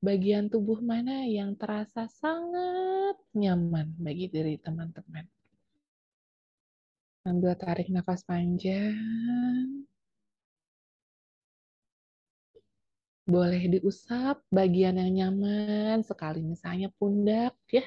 Bagian 0.00 0.48
tubuh 0.48 0.80
mana 0.80 1.28
yang 1.28 1.52
terasa 1.52 2.08
sangat 2.08 3.20
nyaman 3.36 3.92
bagi 4.00 4.32
diri 4.32 4.56
teman-teman. 4.56 5.28
Ambil 7.28 7.52
tarik 7.60 7.92
nafas 7.92 8.24
panjang. 8.24 9.84
Boleh 13.28 13.60
diusap 13.68 14.40
bagian 14.48 14.96
yang 14.96 15.12
nyaman 15.12 16.00
sekali, 16.00 16.40
misalnya 16.40 16.88
pundak 16.96 17.52
ya. 17.68 17.84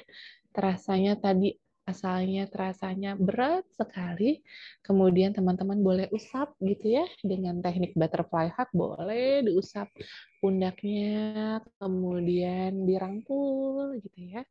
Terasanya 0.54 1.18
tadi 1.18 1.58
asalnya 1.82 2.46
terasanya 2.46 3.18
berat 3.18 3.66
sekali, 3.74 4.38
kemudian 4.86 5.34
teman-teman 5.34 5.82
boleh 5.82 6.06
usap 6.14 6.54
gitu 6.62 6.94
ya 6.94 7.06
dengan 7.26 7.58
teknik 7.58 7.90
butterfly 7.98 8.54
hug, 8.54 8.70
boleh 8.70 9.42
diusap 9.42 9.90
pundaknya, 10.38 11.58
kemudian 11.82 12.86
dirangkul 12.86 13.98
gitu 13.98 14.38
ya. 14.38 14.46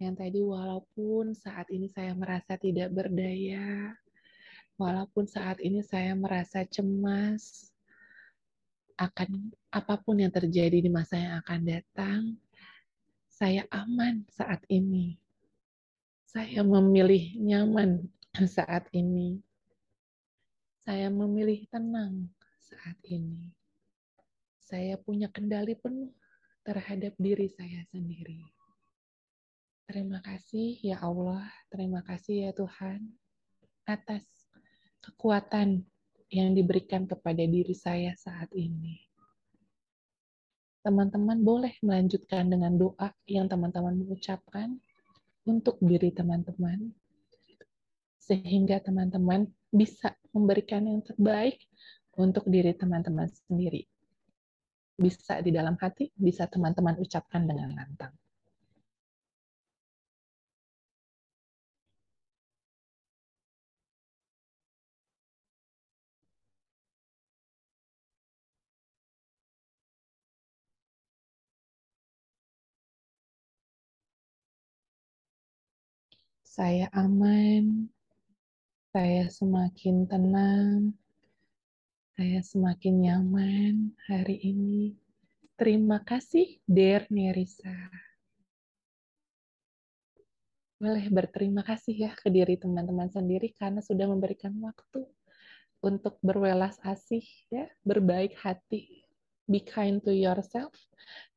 Yang 0.00 0.14
tadi 0.16 0.40
walaupun 0.40 1.36
saat 1.36 1.68
ini 1.68 1.92
saya 1.92 2.16
merasa 2.16 2.56
tidak 2.56 2.88
berdaya, 2.88 3.92
walaupun 4.80 5.28
saat 5.28 5.60
ini 5.60 5.84
saya 5.84 6.16
merasa 6.16 6.64
cemas 6.64 7.75
akan 8.96 9.52
apa 9.72 9.94
pun 10.00 10.20
yang 10.20 10.32
terjadi 10.32 10.80
di 10.80 10.88
masa 10.88 11.20
yang 11.20 11.34
akan 11.44 11.60
datang, 11.64 12.20
saya 13.28 13.68
aman 13.68 14.24
saat 14.32 14.64
ini 14.72 15.20
saya 16.36 16.60
memilih 16.60 17.32
nyaman 17.40 18.12
saat 18.44 18.84
ini. 18.92 19.40
Saya 20.84 21.08
memilih 21.08 21.64
tenang 21.72 22.28
saat 22.60 23.00
ini. 23.08 23.56
Saya 24.60 25.00
punya 25.00 25.32
kendali 25.32 25.72
penuh 25.80 26.12
terhadap 26.60 27.16
diri 27.16 27.48
saya 27.48 27.80
sendiri. 27.88 28.44
Terima 29.88 30.20
kasih 30.20 30.76
ya 30.84 31.00
Allah, 31.00 31.46
terima 31.72 32.04
kasih 32.04 32.50
ya 32.50 32.52
Tuhan 32.52 33.16
atas 33.88 34.28
kekuatan 35.00 35.88
yang 36.30 36.54
diberikan 36.54 37.06
kepada 37.06 37.42
diri 37.46 37.74
saya 37.74 38.14
saat 38.18 38.50
ini. 38.54 38.98
Teman-teman 40.82 41.42
boleh 41.42 41.74
melanjutkan 41.82 42.46
dengan 42.46 42.78
doa 42.78 43.10
yang 43.26 43.50
teman-teman 43.50 43.98
mengucapkan 43.98 44.78
untuk 45.46 45.78
diri 45.82 46.14
teman-teman, 46.14 46.94
sehingga 48.22 48.82
teman-teman 48.82 49.50
bisa 49.70 50.14
memberikan 50.30 50.86
yang 50.86 51.02
terbaik 51.02 51.58
untuk 52.18 52.46
diri 52.46 52.74
teman-teman 52.74 53.26
sendiri. 53.30 53.86
Bisa 54.96 55.42
di 55.42 55.50
dalam 55.54 55.74
hati, 55.78 56.10
bisa 56.14 56.46
teman-teman 56.50 56.98
ucapkan 56.98 57.46
dengan 57.46 57.74
lantang. 57.76 58.14
Saya 76.56 76.88
aman, 76.96 77.84
saya 78.88 79.28
semakin 79.28 80.08
tenang, 80.08 80.96
saya 82.16 82.40
semakin 82.40 82.94
nyaman 83.04 83.74
hari 84.08 84.40
ini. 84.40 84.96
Terima 85.60 86.00
kasih, 86.00 86.56
Dear 86.64 87.04
Nerissa. 87.12 87.76
Boleh 90.80 91.04
berterima 91.12 91.60
kasih 91.60 92.08
ya 92.08 92.12
ke 92.16 92.32
diri 92.32 92.56
teman-teman 92.56 93.12
sendiri 93.12 93.52
karena 93.52 93.84
sudah 93.84 94.08
memberikan 94.08 94.56
waktu 94.64 95.04
untuk 95.84 96.16
berwelas 96.24 96.80
asih, 96.88 97.24
ya, 97.52 97.68
berbaik 97.84 98.32
hati. 98.40 99.04
Be 99.44 99.60
kind 99.60 100.00
to 100.00 100.08
yourself. 100.08 100.72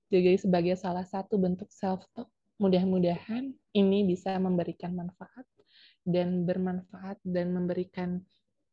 Jadi 0.08 0.40
sebagai 0.40 0.80
salah 0.80 1.04
satu 1.04 1.36
bentuk 1.36 1.68
self-talk 1.76 2.32
mudah-mudahan 2.56 3.59
ini 3.74 4.06
bisa 4.08 4.38
memberikan 4.42 4.94
manfaat 4.98 5.46
dan 6.08 6.48
bermanfaat 6.48 7.22
dan 7.22 7.54
memberikan 7.54 8.24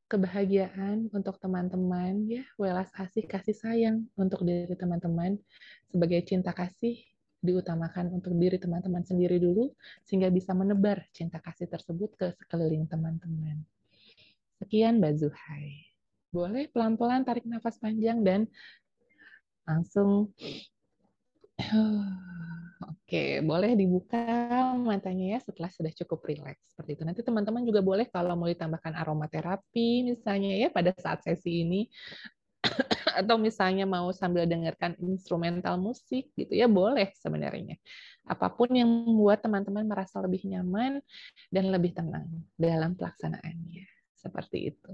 kebahagiaan 0.06 1.10
untuk 1.10 1.36
teman-teman 1.42 2.30
ya, 2.30 2.46
welas 2.56 2.88
asih 2.94 3.26
kasih 3.26 3.58
sayang 3.58 4.06
untuk 4.14 4.46
diri 4.46 4.72
teman-teman 4.78 5.34
sebagai 5.90 6.22
cinta 6.22 6.54
kasih 6.54 6.94
diutamakan 7.42 8.14
untuk 8.14 8.34
diri 8.38 8.56
teman-teman 8.56 9.02
sendiri 9.02 9.42
dulu 9.42 9.74
sehingga 10.06 10.30
bisa 10.30 10.54
menebar 10.54 11.04
cinta 11.10 11.42
kasih 11.42 11.66
tersebut 11.66 12.14
ke 12.14 12.26
sekeliling 12.38 12.86
teman-teman. 12.86 13.62
Sekian 14.62 15.02
Mbak 15.02 15.12
Zuhai. 15.20 15.84
Boleh 16.32 16.66
pelan-pelan 16.70 17.22
tarik 17.26 17.44
nafas 17.44 17.76
panjang 17.78 18.22
dan 18.22 18.46
langsung 19.66 20.30
Oke, 23.06 23.40
boleh 23.40 23.72
dibuka 23.78 24.35
matanya 24.86 25.36
ya 25.36 25.38
setelah 25.42 25.68
sudah 25.68 25.90
cukup 25.90 26.22
rileks 26.24 26.62
seperti 26.70 26.96
itu. 26.96 27.02
Nanti 27.02 27.20
teman-teman 27.26 27.66
juga 27.66 27.82
boleh 27.82 28.06
kalau 28.06 28.38
mau 28.38 28.46
ditambahkan 28.46 28.94
aromaterapi 28.94 30.06
misalnya 30.06 30.54
ya 30.54 30.68
pada 30.70 30.94
saat 30.94 31.26
sesi 31.26 31.66
ini 31.66 31.90
atau 33.20 33.36
misalnya 33.36 33.84
mau 33.84 34.14
sambil 34.14 34.46
dengarkan 34.46 34.94
instrumental 35.02 35.76
musik 35.76 36.30
gitu 36.38 36.52
ya 36.54 36.70
boleh 36.70 37.10
sebenarnya. 37.18 37.76
Apa 38.26 38.50
pun 38.54 38.70
yang 38.70 38.86
membuat 38.86 39.42
teman-teman 39.42 39.86
merasa 39.86 40.22
lebih 40.22 40.46
nyaman 40.46 41.02
dan 41.50 41.64
lebih 41.70 41.94
tenang 41.94 42.30
dalam 42.54 42.94
pelaksanaannya. 42.94 43.86
Seperti 44.14 44.74
itu. 44.74 44.92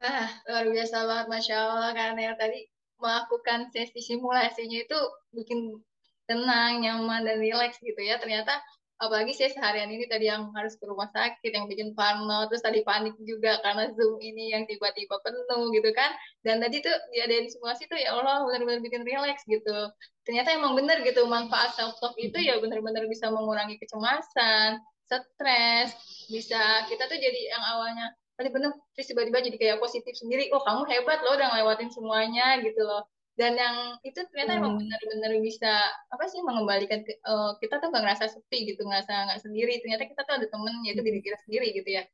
Ah, 0.00 0.32
luar 0.48 0.64
biasa 0.72 0.96
banget 1.04 1.26
Masya 1.28 1.56
Allah 1.60 1.92
karena 1.92 2.20
yang 2.32 2.36
tadi 2.40 2.64
melakukan 3.00 3.68
sesi 3.72 4.00
simulasinya 4.00 4.80
itu 4.80 4.98
bikin 5.32 5.80
tenang, 6.30 6.86
nyaman, 6.86 7.26
dan 7.26 7.42
rileks 7.42 7.82
gitu 7.82 7.98
ya. 7.98 8.22
Ternyata 8.22 8.62
apalagi 9.02 9.34
saya 9.34 9.50
seharian 9.50 9.90
ini 9.90 10.06
tadi 10.06 10.30
yang 10.30 10.54
harus 10.54 10.78
ke 10.78 10.86
rumah 10.86 11.10
sakit, 11.10 11.50
yang 11.50 11.66
bikin 11.66 11.98
parno, 11.98 12.46
terus 12.46 12.62
tadi 12.62 12.86
panik 12.86 13.16
juga 13.26 13.58
karena 13.66 13.90
Zoom 13.98 14.22
ini 14.22 14.54
yang 14.54 14.70
tiba-tiba 14.70 15.18
penuh 15.26 15.74
gitu 15.74 15.90
kan. 15.90 16.14
Dan 16.46 16.62
tadi 16.62 16.78
tuh 16.78 16.94
diadain 17.10 17.50
simulasi 17.50 17.90
tuh 17.90 17.98
ya 17.98 18.14
Allah 18.14 18.46
benar-benar 18.46 18.78
bikin 18.86 19.02
rileks 19.02 19.42
gitu. 19.50 19.90
Ternyata 20.22 20.54
emang 20.54 20.78
bener 20.78 21.02
gitu 21.02 21.26
manfaat 21.26 21.74
self-talk 21.74 22.14
itu 22.22 22.38
ya 22.38 22.62
benar-benar 22.62 23.10
bisa 23.10 23.26
mengurangi 23.34 23.74
kecemasan, 23.82 24.78
stres, 25.10 25.90
bisa 26.30 26.86
kita 26.86 27.10
tuh 27.10 27.18
jadi 27.18 27.40
yang 27.50 27.64
awalnya 27.66 28.14
tadi 28.38 28.48
bener 28.54 28.72
terus 28.96 29.10
tiba-tiba 29.10 29.42
jadi 29.42 29.56
kayak 29.58 29.78
positif 29.84 30.16
sendiri 30.16 30.48
oh 30.54 30.62
kamu 30.64 30.88
hebat 30.88 31.20
loh 31.20 31.36
udah 31.36 31.48
ngelewatin 31.52 31.90
semuanya 31.92 32.56
gitu 32.64 32.80
loh 32.86 33.04
dan 33.40 33.56
yang 33.56 33.76
itu 34.04 34.20
ternyata 34.28 34.52
hmm. 34.52 34.60
emang 34.60 34.74
benar-benar 34.76 35.32
bisa 35.40 35.72
apa 36.12 36.24
sih 36.28 36.44
mengembalikan 36.44 37.00
ke, 37.00 37.16
uh, 37.24 37.56
kita 37.56 37.80
tuh 37.80 37.88
gak 37.88 38.04
ngerasa 38.04 38.36
sepi 38.36 38.68
gitu 38.68 38.84
ngerasa 38.84 39.32
nggak 39.32 39.40
sendiri 39.40 39.80
ternyata 39.80 40.04
kita 40.04 40.20
tuh 40.28 40.34
ada 40.36 40.46
temen 40.52 40.74
yaitu 40.84 41.00
diri 41.00 41.24
kita 41.24 41.40
sendiri 41.48 41.72
gitu 41.72 41.88
ya 41.88 42.04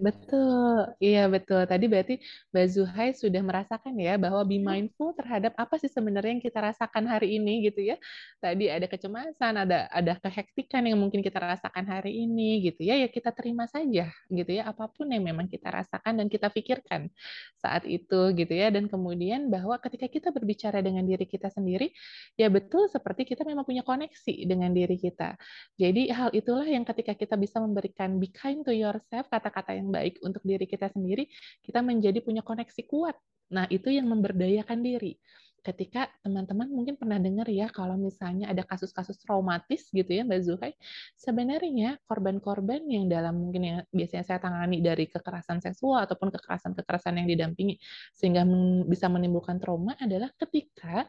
Betul, 0.00 0.96
iya 0.96 1.28
betul. 1.28 1.60
Tadi 1.68 1.84
berarti 1.84 2.16
Mbak 2.56 2.66
Zuhai 2.72 3.12
sudah 3.12 3.44
merasakan 3.44 3.92
ya 4.00 4.16
bahwa 4.16 4.40
be 4.48 4.56
mindful 4.56 5.12
terhadap 5.12 5.52
apa 5.60 5.76
sih 5.76 5.92
sebenarnya 5.92 6.40
yang 6.40 6.44
kita 6.48 6.56
rasakan 6.56 7.04
hari 7.04 7.36
ini 7.36 7.68
gitu 7.68 7.84
ya. 7.84 8.00
Tadi 8.40 8.72
ada 8.72 8.88
kecemasan, 8.88 9.60
ada 9.60 9.92
ada 9.92 10.16
kehektikan 10.24 10.88
yang 10.88 10.96
mungkin 10.96 11.20
kita 11.20 11.36
rasakan 11.36 11.84
hari 11.84 12.16
ini 12.16 12.64
gitu 12.64 12.80
ya. 12.88 12.96
Ya 12.96 13.12
kita 13.12 13.28
terima 13.36 13.68
saja 13.68 14.08
gitu 14.32 14.48
ya 14.56 14.72
apa 14.72 14.88
pun 14.88 15.04
yang 15.12 15.20
memang 15.20 15.52
kita 15.52 15.68
rasakan 15.68 16.24
dan 16.24 16.32
kita 16.32 16.48
pikirkan 16.48 17.12
saat 17.60 17.84
itu 17.84 18.32
gitu 18.40 18.52
ya. 18.56 18.72
Dan 18.72 18.88
kemudian 18.88 19.52
bahwa 19.52 19.76
ketika 19.84 20.08
kita 20.08 20.32
berbicara 20.32 20.80
dengan 20.80 21.04
diri 21.04 21.28
kita 21.28 21.52
sendiri, 21.52 21.92
ya 22.40 22.48
betul 22.48 22.88
seperti 22.88 23.28
kita 23.36 23.44
memang 23.44 23.68
punya 23.68 23.84
koneksi 23.84 24.48
dengan 24.48 24.72
diri 24.72 24.96
kita. 24.96 25.36
Jadi 25.76 26.08
hal 26.08 26.32
itulah 26.32 26.64
yang 26.64 26.88
ketika 26.88 27.12
kita 27.12 27.36
bisa 27.36 27.60
memberikan 27.60 28.16
be 28.16 28.32
kind 28.32 28.64
to 28.64 28.72
yourself 28.72 29.28
kata 29.28 29.59
kata 29.60 29.76
yang 29.76 29.92
baik 29.92 30.18
untuk 30.24 30.40
diri 30.42 30.64
kita 30.64 30.88
sendiri, 30.88 31.28
kita 31.60 31.84
menjadi 31.84 32.24
punya 32.24 32.40
koneksi 32.40 32.82
kuat. 32.88 33.16
Nah, 33.52 33.68
itu 33.68 33.92
yang 33.92 34.08
memberdayakan 34.08 34.80
diri. 34.80 35.20
Ketika 35.60 36.08
teman-teman 36.24 36.72
mungkin 36.72 36.96
pernah 36.96 37.20
dengar 37.20 37.44
ya, 37.52 37.68
kalau 37.68 37.92
misalnya 38.00 38.48
ada 38.48 38.64
kasus-kasus 38.64 39.20
traumatis 39.20 39.92
gitu 39.92 40.08
ya, 40.08 40.24
Mbak 40.24 40.40
Zuhai, 40.40 40.72
sebenarnya 41.20 42.00
korban-korban 42.08 42.80
yang 42.88 43.12
dalam 43.12 43.36
mungkin 43.36 43.62
yang 43.68 43.78
biasanya 43.92 44.24
saya 44.24 44.38
tangani 44.40 44.80
dari 44.80 45.04
kekerasan 45.04 45.60
seksual 45.60 46.08
ataupun 46.08 46.32
kekerasan-kekerasan 46.32 47.20
yang 47.20 47.28
didampingi, 47.28 47.76
sehingga 48.16 48.48
bisa 48.88 49.12
menimbulkan 49.12 49.60
trauma 49.60 49.92
adalah 50.00 50.32
ketika 50.40 51.04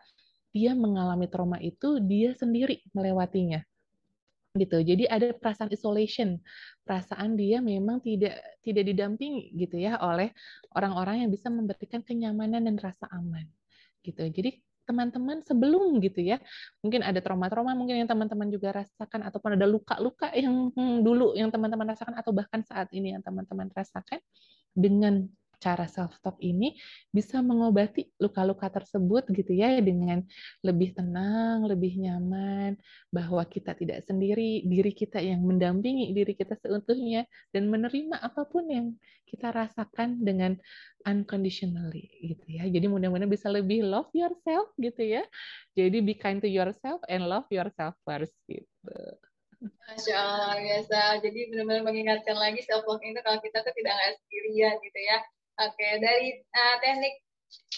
dia 0.51 0.75
mengalami 0.75 1.31
trauma 1.31 1.55
itu, 1.63 2.03
dia 2.03 2.35
sendiri 2.35 2.83
melewatinya 2.91 3.63
gitu. 4.55 4.83
Jadi 4.83 5.07
ada 5.07 5.31
perasaan 5.31 5.71
isolation, 5.71 6.35
perasaan 6.83 7.39
dia 7.39 7.63
memang 7.63 8.03
tidak 8.03 8.35
tidak 8.59 8.83
didampingi 8.83 9.55
gitu 9.55 9.79
ya 9.79 9.95
oleh 10.03 10.35
orang-orang 10.75 11.23
yang 11.25 11.31
bisa 11.31 11.47
memberikan 11.47 12.03
kenyamanan 12.03 12.67
dan 12.67 12.75
rasa 12.75 13.07
aman 13.15 13.47
gitu. 14.03 14.27
Jadi 14.27 14.59
teman-teman 14.81 15.39
sebelum 15.45 16.01
gitu 16.03 16.19
ya 16.19 16.41
mungkin 16.83 17.05
ada 17.05 17.21
trauma-trauma 17.21 17.71
mungkin 17.77 18.01
yang 18.03 18.09
teman-teman 18.09 18.49
juga 18.49 18.83
rasakan 18.83 19.23
ataupun 19.29 19.55
ada 19.55 19.69
luka-luka 19.69 20.33
yang 20.35 20.73
hmm, 20.73 21.05
dulu 21.05 21.37
yang 21.37 21.53
teman-teman 21.53 21.95
rasakan 21.95 22.17
atau 22.17 22.33
bahkan 22.35 22.65
saat 22.65 22.91
ini 22.91 23.15
yang 23.15 23.23
teman-teman 23.23 23.71
rasakan 23.71 24.19
dengan 24.73 25.29
cara 25.61 25.85
self 25.85 26.17
talk 26.25 26.41
ini 26.41 26.73
bisa 27.13 27.37
mengobati 27.45 28.09
luka-luka 28.17 28.65
tersebut 28.73 29.29
gitu 29.29 29.53
ya 29.53 29.77
dengan 29.77 30.25
lebih 30.65 30.97
tenang, 30.97 31.69
lebih 31.69 32.01
nyaman 32.01 32.81
bahwa 33.13 33.45
kita 33.45 33.77
tidak 33.77 34.01
sendiri, 34.01 34.65
diri 34.65 34.91
kita 34.91 35.21
yang 35.21 35.45
mendampingi 35.45 36.17
diri 36.17 36.33
kita 36.33 36.57
seutuhnya 36.57 37.29
dan 37.53 37.69
menerima 37.69 38.17
apa 38.17 38.41
pun 38.49 38.65
yang 38.65 38.87
kita 39.29 39.53
rasakan 39.53 40.19
dengan 40.25 40.57
unconditionally 41.05 42.09
gitu 42.25 42.45
ya. 42.49 42.65
Jadi 42.65 42.89
mudah-mudahan 42.89 43.29
bisa 43.29 43.47
lebih 43.47 43.85
love 43.85 44.09
yourself 44.17 44.73
gitu 44.81 45.05
ya. 45.05 45.23
Jadi 45.77 46.01
be 46.01 46.17
kind 46.17 46.41
to 46.41 46.49
yourself 46.49 46.99
and 47.05 47.29
love 47.29 47.47
yourself 47.53 47.93
first 48.01 48.33
gitu. 48.49 48.97
Masya 49.61 50.15
Allah, 50.17 50.57
biasa. 50.57 51.21
Jadi 51.21 51.53
benar-benar 51.53 51.85
mengingatkan 51.85 52.33
lagi 52.33 52.65
self 52.65 52.81
love 52.89 53.03
itu 53.05 53.21
kalau 53.21 53.37
kita 53.39 53.61
tuh 53.61 53.73
tidak 53.77 53.93
nggak 53.93 54.11
sendirian 54.17 54.75
gitu 54.81 54.99
ya. 55.05 55.17
Oke, 55.61 55.87
dari 56.01 56.41
uh, 56.41 56.75
teknik 56.81 57.21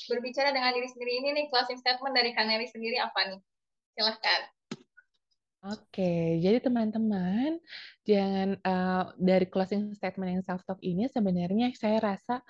berbicara 0.07 0.55
dengan 0.55 0.71
diri 0.71 0.87
sendiri 0.87 1.11
ini 1.19 1.29
nih, 1.35 1.45
closing 1.51 1.75
statement 1.75 2.15
dari 2.15 2.31
Kaneli 2.31 2.67
sendiri 2.69 2.95
apa 3.01 3.19
nih? 3.27 3.39
Silahkan. 3.97 4.41
Oke, 5.63 6.43
jadi 6.43 6.59
teman-teman, 6.59 7.55
jangan 8.03 8.59
uh, 8.67 9.15
dari 9.15 9.47
closing 9.47 9.95
statement 9.95 10.39
yang 10.39 10.43
self-talk 10.43 10.79
ini 10.83 11.07
sebenarnya 11.07 11.71
saya 11.75 12.03
rasa 12.03 12.43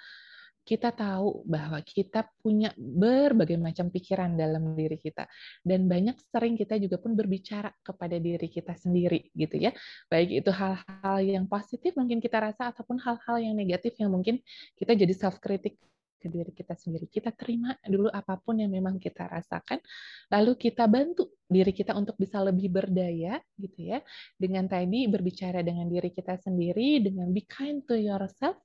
kita 0.63 0.95
tahu 0.95 1.43
bahwa 1.43 1.79
kita 1.83 2.23
punya 2.39 2.71
berbagai 2.79 3.59
macam 3.59 3.91
pikiran 3.91 4.33
dalam 4.33 4.73
diri 4.73 4.95
kita. 4.95 5.27
Dan 5.59 5.91
banyak 5.91 6.15
sering 6.31 6.55
kita 6.55 6.79
juga 6.79 6.97
pun 6.97 7.13
berbicara 7.13 7.69
kepada 7.83 8.15
diri 8.15 8.47
kita 8.47 8.73
sendiri 8.79 9.29
gitu 9.35 9.59
ya. 9.59 9.75
Baik 10.07 10.43
itu 10.43 10.51
hal-hal 10.55 11.17
yang 11.19 11.45
positif 11.45 11.93
mungkin 11.99 12.23
kita 12.23 12.39
rasa 12.39 12.71
ataupun 12.71 12.97
hal-hal 13.03 13.37
yang 13.43 13.55
negatif 13.59 13.99
yang 13.99 14.09
mungkin 14.09 14.39
kita 14.79 14.95
jadi 14.95 15.13
self 15.13 15.37
kritik 15.43 15.75
ke 16.23 16.31
diri 16.31 16.55
kita 16.55 16.79
sendiri. 16.79 17.11
Kita 17.11 17.35
terima 17.35 17.75
dulu 17.83 18.07
apa 18.07 18.39
pun 18.39 18.63
yang 18.63 18.71
memang 18.71 18.95
kita 18.95 19.27
rasakan, 19.27 19.83
lalu 20.31 20.55
kita 20.55 20.87
bantu 20.87 21.27
diri 21.51 21.75
kita 21.75 21.91
untuk 21.91 22.15
bisa 22.15 22.39
lebih 22.39 22.71
berdaya 22.71 23.43
gitu 23.59 23.91
ya. 23.91 23.99
Dengan 24.39 24.71
tadi 24.71 25.11
berbicara 25.11 25.59
dengan 25.59 25.91
diri 25.91 26.07
kita 26.15 26.39
sendiri, 26.39 27.03
dengan 27.03 27.27
be 27.35 27.43
kind 27.43 27.83
to 27.83 27.99
yourself 27.99 28.55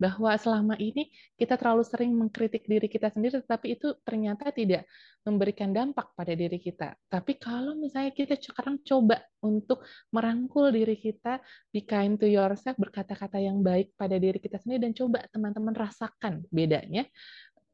bahwa 0.00 0.32
selama 0.40 0.74
ini 0.80 1.12
kita 1.36 1.60
terlalu 1.60 1.84
sering 1.84 2.16
mengkritik 2.16 2.64
diri 2.64 2.88
kita 2.88 3.12
sendiri 3.12 3.44
tetapi 3.44 3.76
itu 3.76 3.92
ternyata 4.06 4.48
tidak 4.54 4.88
memberikan 5.20 5.70
dampak 5.70 6.16
pada 6.16 6.32
diri 6.32 6.56
kita. 6.56 6.96
Tapi 7.08 7.36
kalau 7.36 7.76
misalnya 7.76 8.10
kita 8.12 8.40
sekarang 8.40 8.80
coba 8.80 9.20
untuk 9.44 9.84
merangkul 10.10 10.72
diri 10.72 10.96
kita, 10.96 11.40
be 11.68 11.84
kind 11.84 12.16
to 12.16 12.24
yourself, 12.24 12.76
berkata-kata 12.80 13.36
yang 13.36 13.60
baik 13.60 13.92
pada 14.00 14.16
diri 14.16 14.40
kita 14.40 14.56
sendiri, 14.56 14.88
dan 14.88 14.92
coba 14.96 15.24
teman-teman 15.28 15.76
rasakan 15.76 16.44
bedanya 16.48 17.04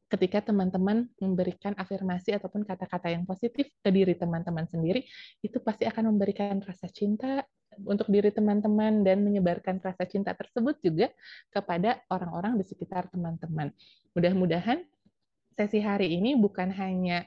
ketika 0.07 0.39
teman-teman 0.39 1.11
memberikan 1.19 1.75
afirmasi 1.75 2.31
ataupun 2.39 2.63
kata-kata 2.63 3.11
yang 3.11 3.27
positif 3.27 3.67
ke 3.83 3.89
diri 3.91 4.15
teman-teman 4.15 4.63
sendiri, 4.63 5.03
itu 5.43 5.59
pasti 5.59 5.83
akan 5.83 6.15
memberikan 6.15 6.63
rasa 6.63 6.87
cinta 6.87 7.43
untuk 7.83 8.09
diri 8.09 8.33
teman-teman 8.33 9.05
dan 9.05 9.21
menyebarkan 9.21 9.77
rasa 9.83 10.07
cinta 10.09 10.33
tersebut 10.33 10.79
juga 10.81 11.11
kepada 11.51 12.01
orang-orang 12.09 12.57
di 12.57 12.65
sekitar 12.65 13.11
teman-teman. 13.11 13.69
Mudah-mudahan 14.17 14.81
sesi 15.57 15.81
hari 15.81 16.13
ini 16.17 16.37
bukan 16.37 16.69
hanya 16.69 17.25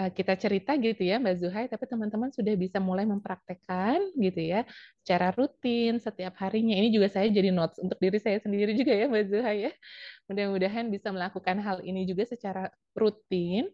eh, 0.00 0.10
kita 0.14 0.34
cerita 0.38 0.74
gitu 0.78 1.02
ya 1.02 1.18
Mbak 1.22 1.34
Zuhai, 1.42 1.66
tapi 1.66 1.84
teman-teman 1.90 2.30
sudah 2.30 2.54
bisa 2.54 2.78
mulai 2.78 3.04
mempraktekkan 3.06 3.98
gitu 4.18 4.40
ya 4.42 4.62
secara 5.02 5.34
rutin 5.34 5.98
setiap 5.98 6.34
harinya. 6.42 6.74
Ini 6.78 6.88
juga 6.94 7.08
saya 7.10 7.26
jadi 7.30 7.50
notes 7.50 7.78
untuk 7.82 7.98
diri 7.98 8.18
saya 8.22 8.38
sendiri 8.38 8.72
juga 8.78 8.92
ya 8.94 9.06
Mbak 9.10 9.24
Zuhai 9.30 9.58
ya. 9.70 9.72
Mudah-mudahan 10.30 10.86
bisa 10.94 11.08
melakukan 11.10 11.56
hal 11.60 11.78
ini 11.82 12.06
juga 12.08 12.24
secara 12.30 12.70
rutin 12.94 13.68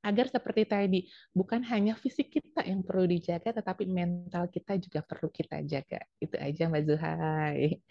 agar 0.00 0.32
seperti 0.32 0.64
tadi 0.64 1.00
bukan 1.36 1.60
hanya 1.68 1.92
fisik 1.92 2.32
kita 2.32 2.64
yang 2.64 2.80
perlu 2.80 3.04
dijaga 3.04 3.52
tetapi 3.60 3.84
mental 3.84 4.48
kita 4.48 4.80
juga 4.80 5.04
perlu 5.04 5.28
kita 5.28 5.60
jaga. 5.64 6.00
Itu 6.16 6.40
aja 6.40 6.72
Mbak 6.72 6.82
Zuhai. 6.88 7.84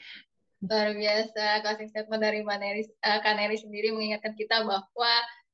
Luar 0.60 0.91
biasa 0.91 1.64
closing 1.64 1.88
statement 1.88 2.20
dari 2.20 2.43
Mbak 2.43 2.57
Neri, 2.60 2.84
uh, 3.07 3.24
Kak 3.24 3.39
Neri 3.39 3.55
sendiri 3.55 3.95
mengingatkan 3.95 4.36
kita 4.36 4.68
bahwa 4.68 5.14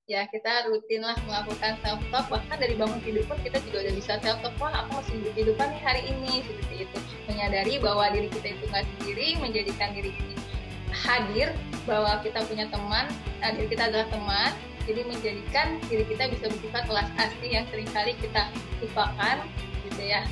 ya 0.09 0.25
kita 0.33 0.65
rutin 0.65 1.05
lah 1.05 1.13
melakukan 1.29 1.77
self 1.85 2.01
talk 2.09 2.25
bahkan 2.29 2.57
dari 2.57 2.73
bangun 2.73 2.97
tidur 3.05 3.21
pun 3.29 3.37
kita 3.45 3.61
juga 3.69 3.85
udah 3.85 3.93
bisa 3.93 4.17
self 4.25 4.41
talk 4.41 4.57
wah 4.57 4.73
aku 4.73 4.97
masih 4.97 5.13
hidup 5.21 5.33
kehidupan 5.37 5.67
nih 5.77 5.81
hari 5.85 6.01
ini 6.09 6.41
seperti 6.41 6.75
itu. 6.89 6.97
Menyadari 7.29 7.73
bahwa 7.77 8.09
diri 8.17 8.33
kita 8.33 8.57
itu 8.57 8.63
nggak 8.65 8.85
sendiri 8.97 9.27
menjadikan 9.37 9.89
diri 9.93 10.09
ini 10.09 10.35
hadir 10.89 11.53
bahwa 11.85 12.17
kita 12.25 12.41
punya 12.49 12.65
teman 12.73 13.05
nah, 13.43 13.49
diri 13.53 13.67
kita 13.69 13.93
adalah 13.93 14.09
teman 14.09 14.57
jadi 14.89 15.01
menjadikan 15.05 15.77
diri 15.85 16.05
kita 16.09 16.33
bisa 16.33 16.49
bersifat 16.49 16.83
kelas 16.89 17.09
asli 17.21 17.53
yang 17.53 17.65
sering 17.69 17.89
kali 17.93 18.17
kita 18.17 18.49
lupakan 18.81 19.37
gitu 19.85 20.01
ya. 20.01 20.25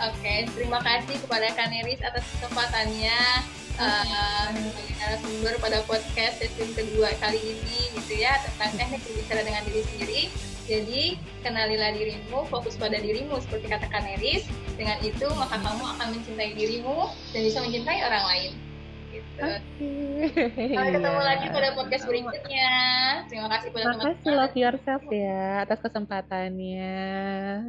Oke 0.00 0.48
terima 0.56 0.80
kasih 0.80 1.20
kepada 1.20 1.52
Kaneris 1.52 2.00
atas 2.00 2.24
kesempatannya 2.32 3.20
uh, 3.78 4.48
narasumber 4.98 5.54
pada 5.60 5.78
podcast 5.84 6.40
sesi 6.40 6.64
kedua 6.72 7.12
kali 7.20 7.40
ini 7.40 7.78
gitu 7.98 8.14
ya 8.18 8.38
tentang 8.40 8.72
teknik 8.78 9.00
berbicara 9.04 9.40
dengan 9.42 9.62
diri 9.68 9.82
sendiri. 9.84 10.22
Jadi 10.64 11.02
kenalilah 11.44 11.92
dirimu, 11.92 12.48
fokus 12.48 12.80
pada 12.80 12.96
dirimu 12.96 13.36
seperti 13.44 13.68
kata 13.68 13.84
Kaneris. 13.92 14.48
Dengan 14.80 14.96
itu 15.04 15.28
maka 15.36 15.60
kamu 15.60 15.84
akan 15.96 16.06
mencintai 16.16 16.56
dirimu 16.56 17.12
dan 17.36 17.40
bisa 17.44 17.58
mencintai 17.60 18.00
orang 18.00 18.24
lain. 18.32 18.52
Gitu. 19.12 19.44
Okay. 19.44 20.72
Sampai 20.72 20.92
ketemu 20.96 21.20
yeah. 21.20 21.28
lagi 21.36 21.46
pada 21.52 21.68
podcast 21.76 22.04
berikutnya. 22.08 22.70
Terima 23.28 23.48
kasih 23.52 23.68
pada 23.70 23.84
teman-teman. 23.84 24.00
Terima 24.00 24.16
kasih 24.16 24.32
love 24.32 24.56
yourself 24.56 25.02
ya 25.12 25.44
atas 25.68 25.78
kesempatannya. 25.84 26.96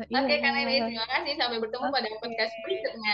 Oke 0.08 0.16
okay, 0.16 0.32
yeah. 0.32 0.40
Kaneris, 0.40 0.82
terima 0.88 1.08
kasih. 1.12 1.32
Sampai 1.36 1.58
bertemu 1.60 1.86
okay. 1.86 1.96
pada 2.00 2.10
podcast 2.24 2.54
berikutnya. 2.64 3.04